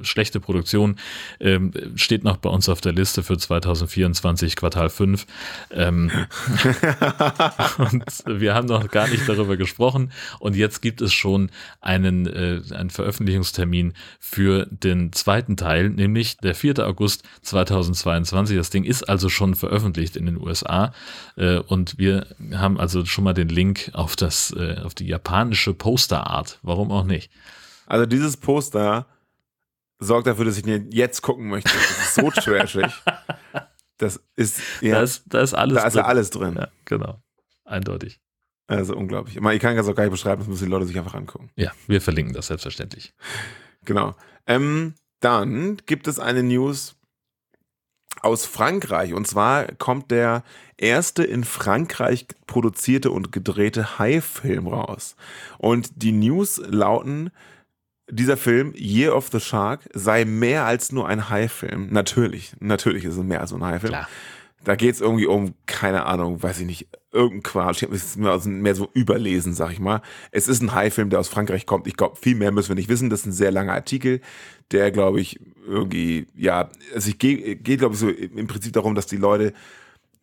[0.00, 0.96] schlechte Produktion.
[1.40, 5.26] Ähm, steht noch bei uns auf der Liste für zwei 2024 Quartal 5.
[5.70, 6.10] Ähm,
[7.78, 10.12] und wir haben noch gar nicht darüber gesprochen.
[10.38, 11.50] Und jetzt gibt es schon
[11.80, 16.86] einen, äh, einen Veröffentlichungstermin für den zweiten Teil, nämlich der 4.
[16.86, 18.56] August 2022.
[18.56, 20.92] Das Ding ist also schon veröffentlicht in den USA.
[21.36, 25.74] Äh, und wir haben also schon mal den Link auf, das, äh, auf die japanische
[25.74, 26.58] Posterart.
[26.62, 27.30] Warum auch nicht?
[27.88, 29.06] Also dieses Poster
[29.98, 31.70] sorgt dafür, dass ich den jetzt gucken möchte.
[31.72, 32.92] Das ist so trashig.
[33.96, 36.02] Das ist, ja, da ist, da ist alles da ist drin.
[36.02, 36.54] ja alles drin.
[36.56, 37.22] Ja, genau.
[37.64, 38.20] Eindeutig.
[38.66, 39.36] Also unglaublich.
[39.36, 41.14] Ich, meine, ich kann das auch gar nicht beschreiben, das müssen die Leute sich einfach
[41.14, 41.50] angucken.
[41.56, 43.14] Ja, wir verlinken das selbstverständlich.
[43.84, 44.14] Genau.
[44.46, 46.94] Ähm, dann gibt es eine News
[48.20, 49.14] aus Frankreich.
[49.14, 50.44] Und zwar kommt der
[50.76, 55.16] erste in Frankreich produzierte und gedrehte Hai-Film raus.
[55.56, 57.30] Und die News lauten,
[58.10, 61.88] dieser Film, Year of the Shark, sei mehr als nur ein Haifilm.
[61.90, 63.92] Natürlich, natürlich ist es mehr als nur ein Haifilm.
[63.92, 64.08] Klar.
[64.64, 67.82] Da geht es irgendwie um, keine Ahnung, weiß ich nicht, irgendein Quatsch.
[67.84, 70.02] Es ist mehr so überlesen, sag ich mal.
[70.30, 71.86] Es ist ein Haifilm, der aus Frankreich kommt.
[71.86, 73.08] Ich glaube, viel mehr müssen wir nicht wissen.
[73.08, 74.20] Das ist ein sehr langer Artikel,
[74.72, 79.06] der, glaube ich, irgendwie, ja, also geht, geht glaube ich, so im Prinzip darum, dass
[79.06, 79.52] die Leute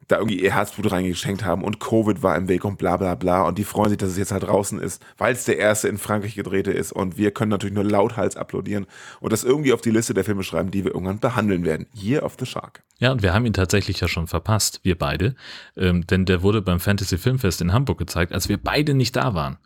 [0.07, 3.43] da irgendwie ihr Herzblut reingeschenkt haben und Covid war im Weg und bla bla bla
[3.43, 5.97] und die freuen sich, dass es jetzt halt draußen ist, weil es der erste in
[5.97, 8.85] Frankreich gedrehte ist und wir können natürlich nur lauthals applaudieren
[9.19, 11.87] und das irgendwie auf die Liste der Filme schreiben, die wir irgendwann behandeln werden.
[11.93, 12.83] Year of the Shark.
[12.99, 15.35] Ja, und wir haben ihn tatsächlich ja schon verpasst, wir beide,
[15.75, 19.33] ähm, denn der wurde beim Fantasy Filmfest in Hamburg gezeigt, als wir beide nicht da
[19.33, 19.57] waren.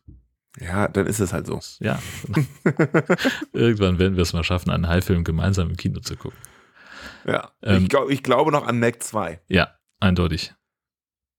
[0.59, 1.59] Ja, dann ist es halt so.
[1.79, 1.99] Ja.
[3.53, 6.39] Irgendwann werden wir es mal schaffen, einen High-Film gemeinsam im Kino zu gucken.
[7.25, 7.51] Ja.
[7.61, 9.39] Ähm, ich, glaub, ich glaube noch an Mac 2.
[9.47, 9.69] Ja,
[9.99, 10.53] eindeutig.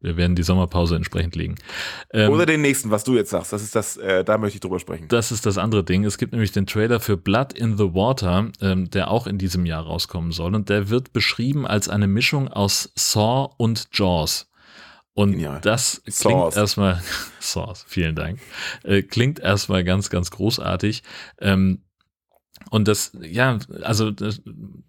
[0.03, 1.57] Wir werden die Sommerpause entsprechend legen.
[2.13, 3.53] Ähm, Oder den nächsten, was du jetzt sagst.
[3.53, 5.09] Das ist das, äh, da möchte ich drüber sprechen.
[5.09, 6.05] Das ist das andere Ding.
[6.05, 9.67] Es gibt nämlich den Trailer für Blood in the Water, ähm, der auch in diesem
[9.67, 10.55] Jahr rauskommen soll.
[10.55, 14.51] Und der wird beschrieben als eine Mischung aus Saw und Jaws.
[15.13, 15.61] Und Genial.
[15.61, 16.57] das klingt Sauce.
[16.57, 17.03] erstmal,
[17.41, 18.41] Sauce, vielen Dank,
[18.85, 21.03] äh, klingt erstmal ganz, ganz großartig.
[21.41, 21.83] Ähm,
[22.69, 24.43] und das, ja, also das,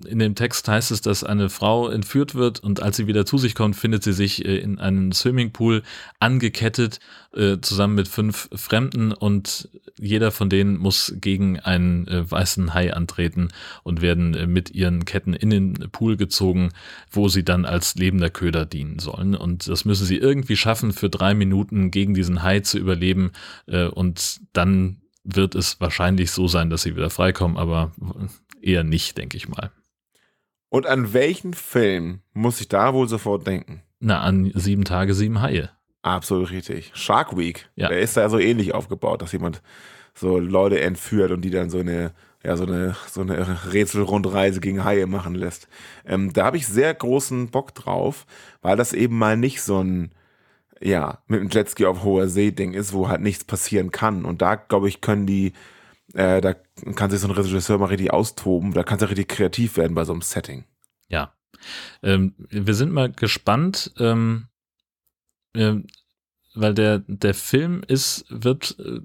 [0.06, 3.38] in dem Text heißt es, dass eine Frau entführt wird und als sie wieder zu
[3.38, 5.82] sich kommt, findet sie sich äh, in einem Swimmingpool
[6.20, 7.00] angekettet,
[7.34, 9.70] äh, zusammen mit fünf Fremden und
[10.00, 13.50] jeder von denen muss gegen einen äh, weißen Hai antreten
[13.84, 16.70] und werden äh, mit ihren Ketten in den Pool gezogen,
[17.10, 19.34] wo sie dann als lebender Köder dienen sollen.
[19.36, 23.32] Und das müssen sie irgendwie schaffen, für drei Minuten gegen diesen Hai zu überleben
[23.68, 27.92] äh, und dann wird es wahrscheinlich so sein, dass sie wieder freikommen, aber
[28.62, 29.72] eher nicht, denke ich mal.
[30.70, 33.84] Und an welchen Film muss ich da wohl sofort denken?
[34.00, 35.70] Na, an sieben Tage, sieben Haie.
[36.02, 36.92] Absolut richtig.
[36.94, 37.70] Shark Week.
[37.76, 37.90] Ja.
[37.90, 39.62] Der ist da so ähnlich aufgebaut, dass jemand
[40.14, 42.14] so Leute entführt und die dann so eine,
[42.44, 45.68] ja, so eine, so eine Rätselrundreise gegen Haie machen lässt.
[46.06, 48.26] Ähm, da habe ich sehr großen Bock drauf,
[48.62, 50.12] weil das eben mal nicht so ein
[50.82, 54.26] ja, mit dem Jetski auf hoher See Ding ist, wo halt nichts passieren kann.
[54.26, 55.54] Und da, glaube ich, können die,
[56.14, 56.56] äh, da
[56.96, 59.96] kann sich so ein Regisseur mal richtig austoben, da kann es ja richtig kreativ werden
[59.96, 60.66] bei so einem Setting.
[61.08, 61.34] Ja.
[62.02, 64.48] Ähm, wir sind mal gespannt, ähm,
[65.54, 65.76] äh,
[66.56, 69.02] weil der, der Film ist, wird äh,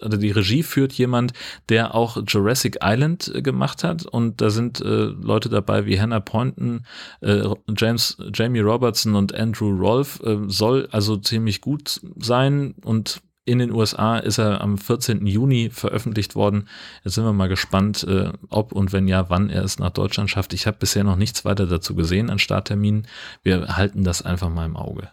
[0.00, 1.32] also die Regie führt jemand,
[1.68, 6.20] der auch Jurassic Island äh, gemacht hat und da sind äh, Leute dabei wie Hannah
[6.20, 6.86] Poynton,
[7.20, 7.42] äh,
[7.76, 13.72] James, Jamie Robertson und Andrew Rolfe, äh, soll also ziemlich gut sein und in den
[13.72, 15.26] USA ist er am 14.
[15.26, 16.68] Juni veröffentlicht worden.
[17.02, 20.30] Jetzt sind wir mal gespannt, äh, ob und wenn ja, wann er es nach Deutschland
[20.30, 20.52] schafft.
[20.52, 23.08] Ich habe bisher noch nichts weiter dazu gesehen an Startterminen.
[23.42, 25.10] Wir halten das einfach mal im Auge.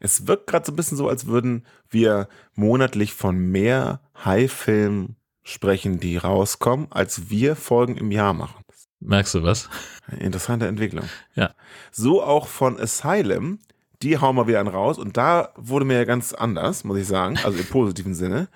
[0.00, 5.98] Es wirkt gerade so ein bisschen so, als würden wir monatlich von mehr High-Filmen sprechen,
[5.98, 8.62] die rauskommen, als wir Folgen im Jahr machen.
[9.00, 9.68] Merkst du was?
[10.18, 11.04] Interessante Entwicklung.
[11.34, 11.54] Ja.
[11.92, 13.60] So auch von Asylum.
[14.02, 14.98] Die hauen wir wieder einen raus.
[14.98, 17.38] Und da wurde mir ja ganz anders, muss ich sagen.
[17.42, 18.48] Also im positiven Sinne.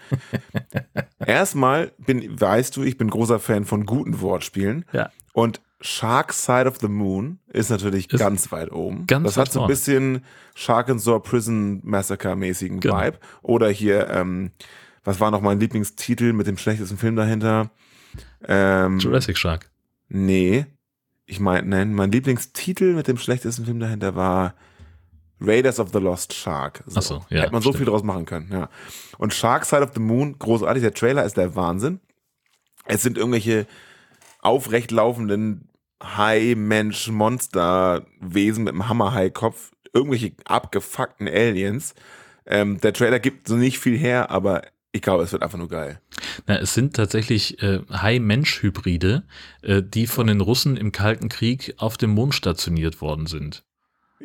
[1.24, 4.84] Erstmal bin, weißt du, ich bin großer Fan von guten Wortspielen.
[4.92, 5.10] Ja.
[5.32, 9.06] Und Shark Side of the Moon ist natürlich Ist ganz weit oben.
[9.06, 10.24] ganz das hat so ein bisschen
[10.54, 13.00] Shark and Saw Prison Massacre mäßigen Genau.
[13.00, 13.18] Vibe.
[13.42, 14.52] Oder hier, ähm,
[15.04, 17.70] was war noch mein Lieblingstitel mit dem schlechtesten Film dahinter?
[18.46, 19.70] Ähm, Jurassic Shark.
[20.08, 20.66] Nee.
[21.26, 24.54] Ich meine, nein, mein Lieblingstitel mit dem schlechtesten Film dahinter war
[25.40, 26.84] Raiders of the Lost Shark.
[26.94, 27.78] Ach so, ja, Hätte man so stimmt.
[27.78, 28.68] viel draus machen können, ja.
[29.18, 30.82] Und Shark Side of the Moon, großartig.
[30.82, 31.98] Der Trailer ist der Wahnsinn.
[32.84, 33.66] Es sind irgendwelche
[34.40, 35.68] aufrecht laufenden
[36.02, 39.70] Hai-Mensch-Monster-Wesen mit einem Hammerhai-Kopf.
[39.92, 41.94] Irgendwelche abgefuckten Aliens.
[42.46, 45.68] Ähm, der Trailer gibt so nicht viel her, aber ich glaube, es wird einfach nur
[45.68, 46.00] geil.
[46.46, 49.24] Na, es sind tatsächlich äh, Hai-Mensch-Hybride,
[49.62, 53.64] äh, die von den Russen im Kalten Krieg auf dem Mond stationiert worden sind.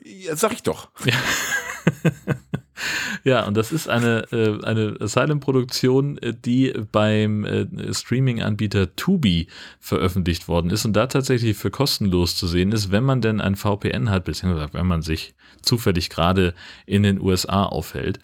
[0.03, 0.89] Ja, sag ich doch.
[1.05, 1.13] Ja,
[3.48, 9.48] und das ist eine, äh, eine Asylum-Produktion, äh, die beim äh, Streaming-Anbieter Tubi
[9.80, 13.56] veröffentlicht worden ist und da tatsächlich für kostenlos zu sehen ist, wenn man denn ein
[13.56, 16.54] VPN hat, beziehungsweise wenn man sich zufällig gerade
[16.86, 18.20] in den USA aufhält.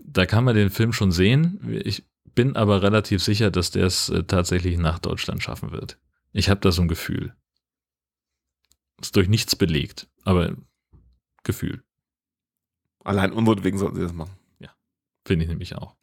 [0.00, 1.80] Da kann man den Film schon sehen.
[1.84, 2.04] Ich
[2.34, 5.98] bin aber relativ sicher, dass der es äh, tatsächlich nach Deutschland schaffen wird.
[6.32, 7.34] Ich habe da so ein Gefühl.
[9.00, 10.56] Ist durch nichts belegt, aber
[11.42, 11.82] Gefühl.
[13.04, 14.32] Allein unseretwegen sollten sie das machen.
[15.26, 15.94] Finde ich nämlich auch.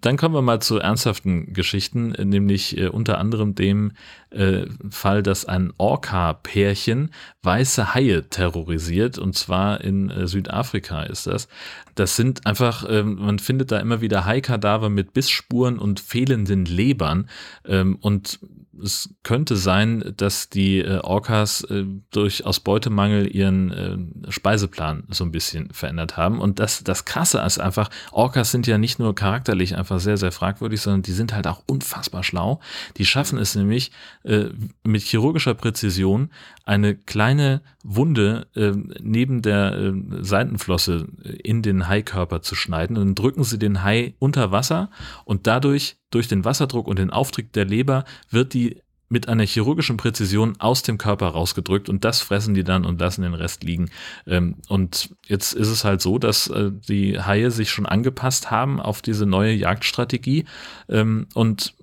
[0.00, 3.92] Dann kommen wir mal zu ernsthaften Geschichten, nämlich äh, unter anderem dem
[4.30, 7.10] äh, Fall, dass ein Orca-Pärchen
[7.42, 11.48] weiße Haie terrorisiert und zwar in äh, Südafrika ist das.
[11.96, 17.28] Das sind einfach, ähm, man findet da immer wieder Haikadaver mit Bissspuren und fehlenden Lebern
[17.64, 18.38] ähm, und
[18.82, 25.24] es könnte sein, dass die äh, Orcas äh, durch aus Beutemangel ihren äh, Speiseplan so
[25.24, 26.40] ein bisschen verändert haben.
[26.40, 30.32] Und das, das Krasse ist einfach, Orcas sind ja nicht nur charakterlich einfach sehr, sehr
[30.32, 32.60] fragwürdig, sondern die sind halt auch unfassbar schlau.
[32.96, 33.92] Die schaffen es nämlich
[34.24, 34.46] äh,
[34.84, 36.30] mit chirurgischer Präzision
[36.64, 41.06] eine kleine Wunde äh, neben der äh, Seitenflosse
[41.42, 42.96] in den Haikörper zu schneiden.
[42.96, 44.90] Und dann drücken sie den Hai unter Wasser
[45.24, 49.96] und dadurch, durch den Wasserdruck und den Auftrieb der Leber, wird die mit einer chirurgischen
[49.96, 53.90] Präzision aus dem Körper rausgedrückt und das fressen die dann und lassen den Rest liegen.
[54.26, 58.80] Ähm, und jetzt ist es halt so, dass äh, die Haie sich schon angepasst haben
[58.80, 60.44] auf diese neue Jagdstrategie
[60.88, 61.74] ähm, und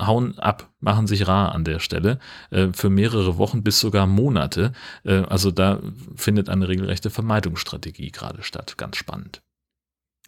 [0.00, 2.18] hauen ab, machen sich rar an der Stelle
[2.50, 4.72] äh, für mehrere Wochen bis sogar Monate.
[5.04, 5.80] Äh, also da
[6.16, 8.76] findet eine regelrechte Vermeidungsstrategie gerade statt.
[8.76, 9.42] Ganz spannend.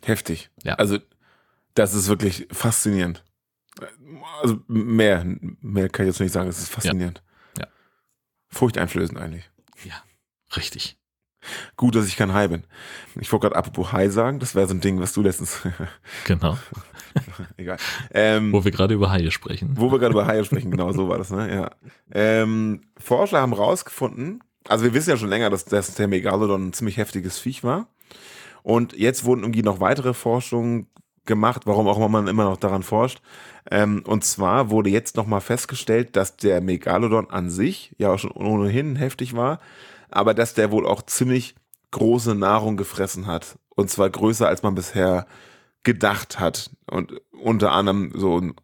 [0.02, 0.50] Heftig.
[0.62, 0.74] Ja.
[0.74, 0.98] Also,
[1.74, 3.24] das ist wirklich faszinierend.
[4.42, 5.24] Also, mehr,
[5.60, 6.48] mehr kann ich jetzt nicht sagen.
[6.48, 7.22] Es ist faszinierend.
[7.58, 7.66] Ja.
[8.48, 9.50] Furchteinflößend eigentlich.
[10.56, 10.98] Richtig.
[11.76, 12.64] Gut, dass ich kein Hai bin.
[13.20, 14.38] Ich wollte gerade apropos Hai sagen.
[14.38, 15.60] Das wäre so ein Ding, was du letztens.
[16.24, 16.56] Genau.
[17.56, 17.76] Egal.
[18.12, 19.76] Ähm, Wo wir gerade über Haie sprechen.
[19.76, 21.54] Wo wir gerade über Haie sprechen, genau so war das, ne?
[21.54, 21.70] Ja.
[22.12, 26.72] Ähm, Forscher haben rausgefunden, also wir wissen ja schon länger, dass, dass der Megalodon ein
[26.72, 27.86] ziemlich heftiges Viech war.
[28.64, 30.88] Und jetzt wurden irgendwie noch weitere Forschungen
[31.26, 33.20] gemacht, warum auch immer man immer noch daran forscht.
[33.70, 38.32] Ähm, und zwar wurde jetzt nochmal festgestellt, dass der Megalodon an sich ja auch schon
[38.32, 39.60] ohnehin heftig war,
[40.10, 41.54] aber dass der wohl auch ziemlich
[41.90, 43.58] große Nahrung gefressen hat.
[43.70, 45.26] Und zwar größer, als man bisher
[45.82, 46.70] gedacht hat.
[46.90, 48.54] Und unter anderem so ein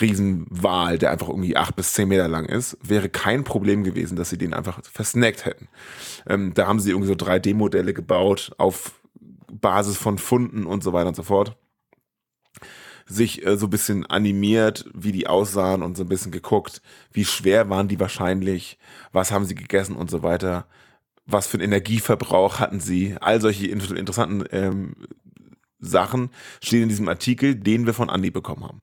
[0.00, 4.30] Riesenwal, der einfach irgendwie acht bis zehn Meter lang ist, wäre kein Problem gewesen, dass
[4.30, 5.68] sie den einfach versnackt hätten.
[6.26, 8.92] Ähm, da haben sie irgendwie so 3D-Modelle gebaut auf
[9.52, 11.56] Basis von Funden und so weiter und so fort.
[13.06, 16.82] Sich äh, so ein bisschen animiert, wie die aussahen und so ein bisschen geguckt,
[17.12, 18.78] wie schwer waren die wahrscheinlich,
[19.12, 20.66] was haben sie gegessen und so weiter,
[21.26, 24.94] was für einen Energieverbrauch hatten sie, all solche inter interessanten ähm,
[25.82, 26.30] Sachen
[26.62, 28.80] stehen in diesem Artikel, den wir von Andi bekommen haben.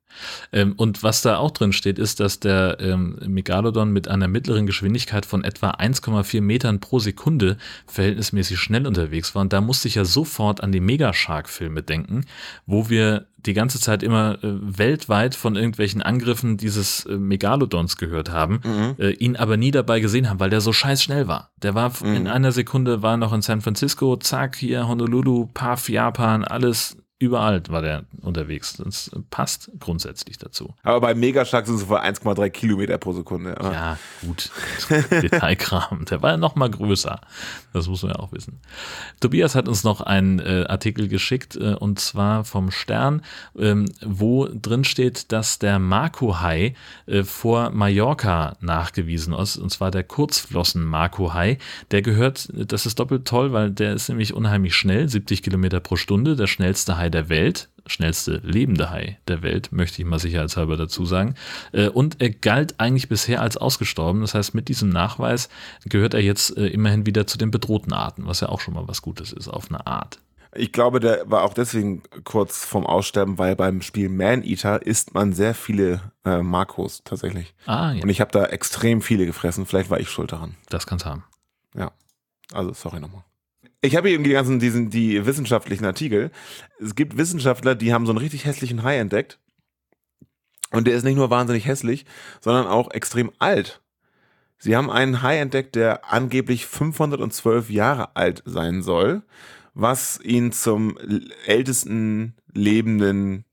[0.52, 4.66] Ähm, und was da auch drin steht, ist, dass der ähm, Megalodon mit einer mittleren
[4.66, 9.42] Geschwindigkeit von etwa 1,4 Metern pro Sekunde verhältnismäßig schnell unterwegs war.
[9.42, 12.26] Und da musste ich ja sofort an die Megashark-Filme denken,
[12.66, 18.30] wo wir die ganze Zeit immer äh, weltweit von irgendwelchen Angriffen dieses äh, Megalodons gehört
[18.32, 18.96] haben, Mhm.
[18.98, 21.52] äh, ihn aber nie dabei gesehen haben, weil der so scheiß schnell war.
[21.62, 25.90] Der war f- in einer Sekunde war noch in San Francisco, zack, hier Honolulu, Paf,
[25.90, 28.78] Japan, alles überall war der unterwegs.
[28.78, 30.74] Das passt grundsätzlich dazu.
[30.84, 33.56] Aber bei Megashark sind es vor 1,3 Kilometer pro Sekunde.
[33.62, 33.72] Ja.
[33.72, 34.50] Ja, gut.
[35.12, 36.06] Detailkram.
[36.06, 37.20] Der war ja noch mal größer.
[37.74, 38.60] Das muss man ja auch wissen.
[39.20, 43.22] Tobias hat uns noch einen äh, Artikel geschickt, äh, und zwar vom Stern,
[43.58, 46.74] ähm, wo drin steht, dass der Marco-Hai
[47.06, 51.58] äh, vor Mallorca nachgewiesen ist, und zwar der Kurzflossen-Marco-Hai.
[51.92, 55.98] Der gehört, das ist doppelt toll, weil der ist nämlich unheimlich schnell, 70 Kilometer pro
[55.98, 60.78] Stunde, der schnellste Hai der Welt schnellste lebende Hai der Welt, möchte ich mal sicherheitshalber
[60.78, 61.34] dazu sagen.
[61.72, 64.22] Äh, Und er galt eigentlich bisher als ausgestorben.
[64.22, 65.50] Das heißt, mit diesem Nachweis
[65.86, 68.88] gehört er jetzt äh, immerhin wieder zu den bedrohten Arten, was ja auch schon mal
[68.88, 70.20] was Gutes ist, auf eine Art.
[70.56, 75.14] Ich glaube, der war auch deswegen kurz vorm Aussterben, weil beim Spiel Man Eater isst
[75.14, 77.54] man sehr viele äh, Makros tatsächlich.
[77.68, 79.66] Ah, ja, Und ich habe da extrem viele gefressen.
[79.68, 80.56] Vielleicht war ich schuld daran.
[80.70, 81.24] das kann's haben.
[81.76, 81.92] Ja.
[82.52, 83.24] Also, sorry nochmal.
[83.82, 86.32] Ich habe hier irgendwie die ganzen, diesen, die wissenschaftlichen Artikel.
[86.80, 89.40] Es gibt Wissenschaftler, die haben so einen richtig hässlichen Hai entdeckt.
[90.72, 92.06] Und der ist nicht nur wahnsinnig hässlich,
[92.42, 93.82] sondern auch extrem alt.
[94.58, 99.24] Sie haben einen Hai entdeckt, der angeblich 512 Jahre alt sein soll,
[99.74, 100.98] was ihn zum
[101.46, 103.46] ältesten lebenden,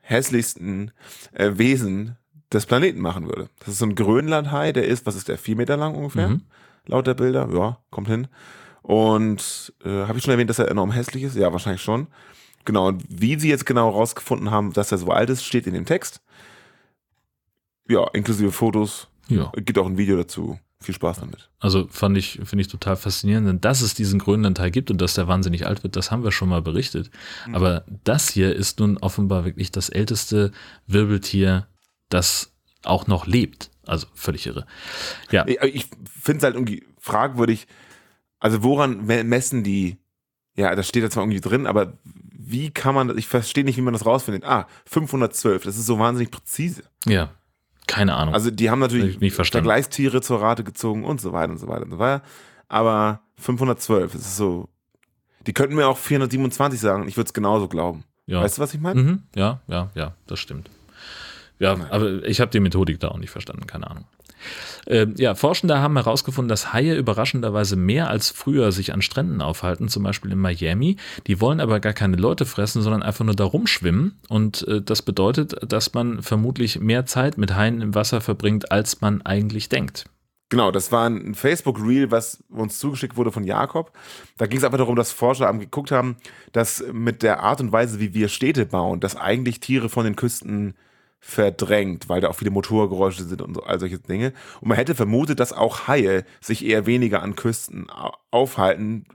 [0.00, 0.92] hässlichsten
[1.32, 2.16] äh, Wesen
[2.52, 3.48] des Planeten machen würde.
[3.60, 6.28] Das ist so ein Grönlandhai, der ist, was ist der, vier Meter lang ungefähr?
[6.28, 6.42] Mhm.
[6.86, 7.48] laut der Bilder.
[7.52, 8.28] Ja, kommt hin.
[8.86, 11.34] Und äh, habe ich schon erwähnt, dass er enorm hässlich ist?
[11.34, 12.06] Ja, wahrscheinlich schon.
[12.64, 15.74] Genau, und wie sie jetzt genau rausgefunden haben, dass er so alt ist, steht in
[15.74, 16.20] dem Text.
[17.88, 19.08] Ja, inklusive Fotos.
[19.26, 19.50] Ja.
[19.56, 20.60] Gibt auch ein Video dazu.
[20.80, 21.50] Viel Spaß damit.
[21.58, 25.14] Also fand ich, finde ich total faszinierend, denn dass es diesen Grönlandteil gibt und dass
[25.14, 27.10] der wahnsinnig alt wird, das haben wir schon mal berichtet.
[27.52, 30.52] Aber das hier ist nun offenbar wirklich das älteste
[30.86, 31.66] Wirbeltier,
[32.08, 32.52] das
[32.84, 33.70] auch noch lebt.
[33.84, 34.64] Also völlig irre.
[35.32, 35.86] Ja, Ich, ich
[36.22, 37.66] finde es halt irgendwie fragwürdig.
[38.38, 39.96] Also woran me- messen die?
[40.56, 41.94] Ja, das steht da zwar irgendwie drin, aber
[42.38, 44.44] wie kann man, ich verstehe nicht, wie man das rausfindet.
[44.44, 46.82] Ah, 512, das ist so wahnsinnig präzise.
[47.06, 47.30] ja,
[47.86, 48.34] keine Ahnung.
[48.34, 49.66] Also die haben Hab natürlich ich nicht verstanden.
[49.66, 52.22] Vergleichstiere zur Rate gezogen und so weiter und so weiter und so weiter.
[52.68, 54.68] Aber 512, das ist so.
[55.46, 58.02] Die könnten mir auch 427 sagen, ich würde es genauso glauben.
[58.26, 58.40] ja.
[58.42, 59.00] Weißt du, was ich meine?
[59.00, 60.68] Mhm, ja, ja, ja, das stimmt.
[61.60, 64.04] Ja, aber ich habe die Methodik da auch nicht verstanden, keine Ahnung.
[64.86, 69.88] Ähm, ja, Forschende haben herausgefunden, dass Haie überraschenderweise mehr als früher sich an Stränden aufhalten,
[69.88, 70.96] zum Beispiel in Miami.
[71.26, 74.20] Die wollen aber gar keine Leute fressen, sondern einfach nur da rumschwimmen.
[74.28, 79.00] Und äh, das bedeutet, dass man vermutlich mehr Zeit mit Haien im Wasser verbringt, als
[79.00, 80.06] man eigentlich denkt.
[80.48, 83.90] Genau, das war ein Facebook-Reel, was uns zugeschickt wurde von Jakob.
[84.38, 86.16] Da ging es einfach darum, dass Forscher geguckt haben,
[86.52, 90.14] dass mit der Art und Weise, wie wir Städte bauen, dass eigentlich Tiere von den
[90.14, 90.74] Küsten
[91.18, 94.32] verdrängt, weil da auch viele Motorgeräusche sind und all solche Dinge.
[94.60, 99.06] Und man hätte vermutet, dass auch Haie sich eher weniger an Küsten au- aufhalten,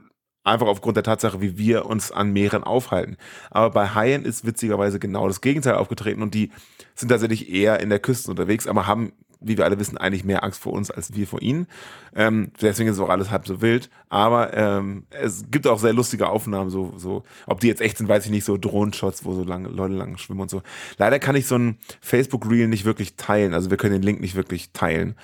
[0.44, 3.16] einfach aufgrund der Tatsache, wie wir uns an Meeren aufhalten.
[3.50, 6.50] Aber bei Haien ist witzigerweise genau das Gegenteil aufgetreten und die
[6.94, 9.12] sind tatsächlich eher in der Küste unterwegs, aber haben,
[9.44, 11.66] wie wir alle wissen, eigentlich mehr Angst vor uns als wir vor ihnen.
[12.14, 13.90] Ähm, deswegen ist auch alles halb so wild.
[14.08, 18.08] Aber ähm, es gibt auch sehr lustige Aufnahmen, so, so, ob die jetzt echt sind,
[18.08, 20.62] weiß ich nicht, so Drohenshots, wo so lange Leute lang schwimmen und so.
[20.98, 23.54] Leider kann ich so ein Facebook-Reel nicht wirklich teilen.
[23.54, 25.14] Also wir können den Link nicht wirklich teilen.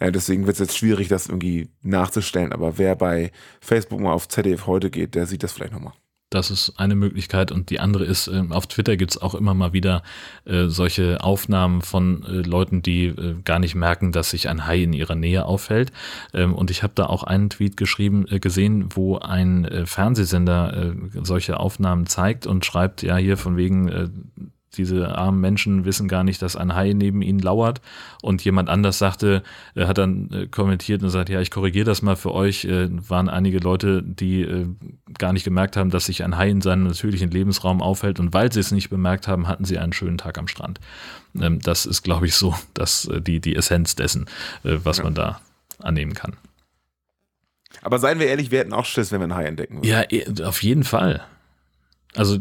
[0.00, 2.52] Äh, deswegen wird es jetzt schwierig, das irgendwie nachzustellen.
[2.52, 5.92] Aber wer bei Facebook mal auf ZDF heute geht, der sieht das vielleicht nochmal.
[6.30, 9.72] Das ist eine Möglichkeit und die andere ist, ähm, auf Twitter gibt's auch immer mal
[9.72, 10.02] wieder
[10.44, 14.82] äh, solche Aufnahmen von äh, Leuten, die äh, gar nicht merken, dass sich ein Hai
[14.82, 15.90] in ihrer Nähe aufhält.
[16.34, 20.92] Ähm, und ich habe da auch einen Tweet geschrieben, äh, gesehen, wo ein äh, Fernsehsender
[20.92, 24.08] äh, solche Aufnahmen zeigt und schreibt, ja, hier von wegen, äh,
[24.76, 27.80] diese armen Menschen wissen gar nicht, dass ein Hai neben ihnen lauert.
[28.22, 29.42] Und jemand anders sagte,
[29.74, 32.64] äh, hat dann äh, kommentiert und sagt, ja, ich korrigiere das mal für euch.
[32.64, 34.66] Äh, waren einige Leute, die äh,
[35.18, 38.20] gar nicht gemerkt haben, dass sich ein Hai in seinem natürlichen Lebensraum aufhält.
[38.20, 40.80] Und weil sie es nicht bemerkt haben, hatten sie einen schönen Tag am Strand.
[41.40, 44.26] Ähm, das ist, glaube ich, so, dass äh, die, die Essenz dessen,
[44.64, 45.04] äh, was Ja.
[45.04, 45.40] man da
[45.80, 46.34] annehmen kann.
[47.82, 49.86] Aber seien wir ehrlich, wir hätten auch Schiss, wenn wir einen Hai entdecken würden.
[49.88, 51.22] Ja, eh, auf jeden Fall.
[52.16, 52.38] Also,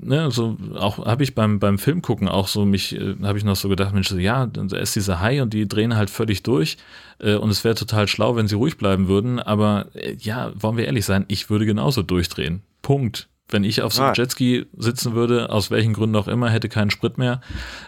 [0.00, 3.44] ne, so auch habe ich beim, beim Film gucken auch so mich, äh, habe ich
[3.44, 6.42] noch so gedacht, Mensch, so, ja, da ist dieser Hai und die drehen halt völlig
[6.42, 6.78] durch
[7.18, 10.76] äh, und es wäre total schlau, wenn sie ruhig bleiben würden, aber äh, ja, wollen
[10.78, 12.62] wir ehrlich sein, ich würde genauso durchdrehen.
[12.82, 13.28] Punkt.
[13.50, 14.14] Wenn ich auf so einem Ah.
[14.16, 17.40] Jetski sitzen würde, aus welchen Gründen auch immer, hätte keinen Sprit mehr,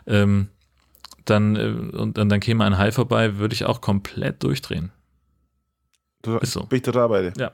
[0.06, 0.48] ähm,
[1.24, 4.92] dann, äh, und dann, dann käme ein Hai vorbei, würde ich auch komplett durchdrehen.
[6.22, 6.64] Du- Ist so.
[6.66, 7.32] Bin ich total bei dir.
[7.38, 7.52] Ja.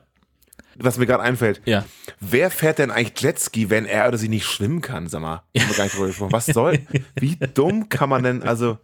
[0.75, 1.61] Was mir gerade einfällt.
[1.65, 1.83] Ja.
[2.19, 5.07] Wer fährt denn eigentlich Jetski, wenn er oder sie nicht schwimmen kann?
[5.07, 6.31] Sag mal, gesprochen.
[6.31, 6.79] Was soll?
[7.19, 8.43] Wie dumm kann man denn?
[8.43, 8.77] Also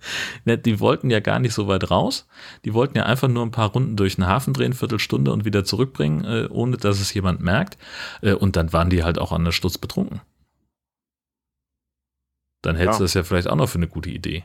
[0.44, 2.28] Ne, die wollten ja gar nicht so weit raus.
[2.66, 5.64] Die wollten ja einfach nur ein paar Runden durch den Hafen drehen, Viertelstunde und wieder
[5.64, 7.78] zurückbringen, äh, ohne dass es jemand merkt.
[8.22, 10.22] Äh, und dann waren die halt auch an der Sturz betrunken.
[12.62, 12.98] Dann hältst Ja.
[13.00, 14.44] du das ja vielleicht auch noch für eine gute Idee.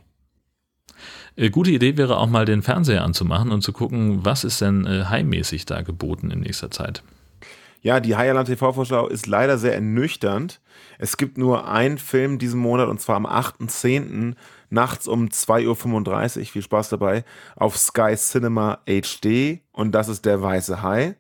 [1.36, 4.84] Äh, gute Idee wäre auch mal den Fernseher anzumachen und zu gucken, was ist denn
[4.86, 7.02] äh, heimmäßig da geboten in nächster Zeit.
[7.82, 10.60] Ja, die Heierland TV-Vorschau ist leider sehr ernüchternd.
[10.98, 14.34] Es gibt nur einen Film diesen Monat und zwar am 8.10.
[14.68, 16.46] nachts um 2.35 Uhr.
[16.46, 17.24] Viel Spaß dabei.
[17.56, 21.16] Auf Sky Cinema HD und das ist Der Weiße Hai,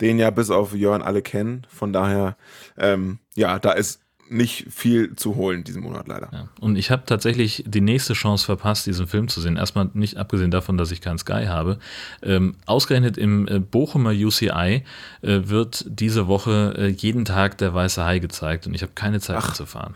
[0.00, 1.66] den ja bis auf Jörn alle kennen.
[1.70, 2.36] Von daher,
[2.76, 4.01] ähm, ja, da ist
[4.32, 6.28] nicht viel zu holen diesen Monat leider.
[6.32, 6.48] Ja.
[6.60, 9.56] Und ich habe tatsächlich die nächste Chance verpasst, diesen Film zu sehen.
[9.56, 11.78] Erstmal nicht abgesehen davon, dass ich keinen Sky habe.
[12.22, 14.82] Ähm, ausgerechnet im äh, Bochumer UCI
[15.22, 19.20] äh, wird diese Woche äh, jeden Tag der Weiße Hai gezeigt und ich habe keine
[19.20, 19.94] Zeit mehr zu fahren.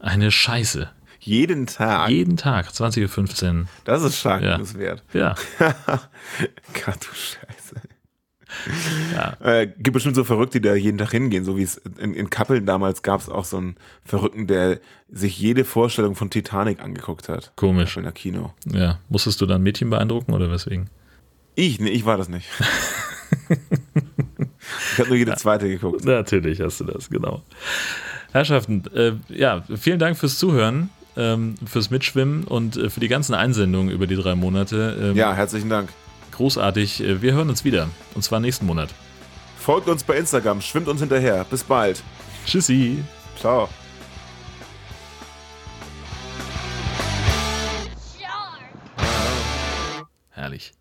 [0.00, 0.88] Eine Scheiße.
[1.20, 2.10] Jeden Tag.
[2.10, 3.66] Jeden Tag, 20.15 Uhr.
[3.84, 4.40] das ist Ja.
[4.40, 5.02] schadenswert.
[5.12, 5.34] Ja.
[5.58, 7.61] Gott, du Scheiße.
[9.14, 9.36] Ja.
[9.42, 12.30] Äh, gibt bestimmt so Verrückte, die da jeden Tag hingehen, so wie es in, in
[12.30, 14.78] Kappeln damals gab es auch so einen Verrückten, der
[15.10, 17.52] sich jede Vorstellung von Titanic angeguckt hat.
[17.56, 17.96] Komisch.
[17.96, 18.52] In der Kino.
[18.72, 18.98] ja.
[19.08, 20.88] Musstest du dann Mädchen beeindrucken oder weswegen?
[21.54, 22.46] Ich, nee, ich war das nicht.
[23.48, 26.04] ich habe nur jede zweite geguckt.
[26.04, 27.42] Natürlich hast du das, genau.
[28.32, 33.34] Herrschaften, äh, ja, vielen Dank fürs Zuhören, ähm, fürs Mitschwimmen und äh, für die ganzen
[33.34, 34.96] Einsendungen über die drei Monate.
[35.00, 35.90] Ähm, Ja, herzlichen Dank.
[36.32, 37.02] Großartig.
[37.02, 37.88] Äh, wir hören uns wieder.
[38.14, 38.90] Und zwar nächsten Monat.
[39.58, 41.44] Folgt uns bei Instagram, schwimmt uns hinterher.
[41.44, 42.02] Bis bald.
[42.44, 43.04] Tschüssi.
[43.38, 43.68] Ciao.
[50.30, 50.72] Herrlich.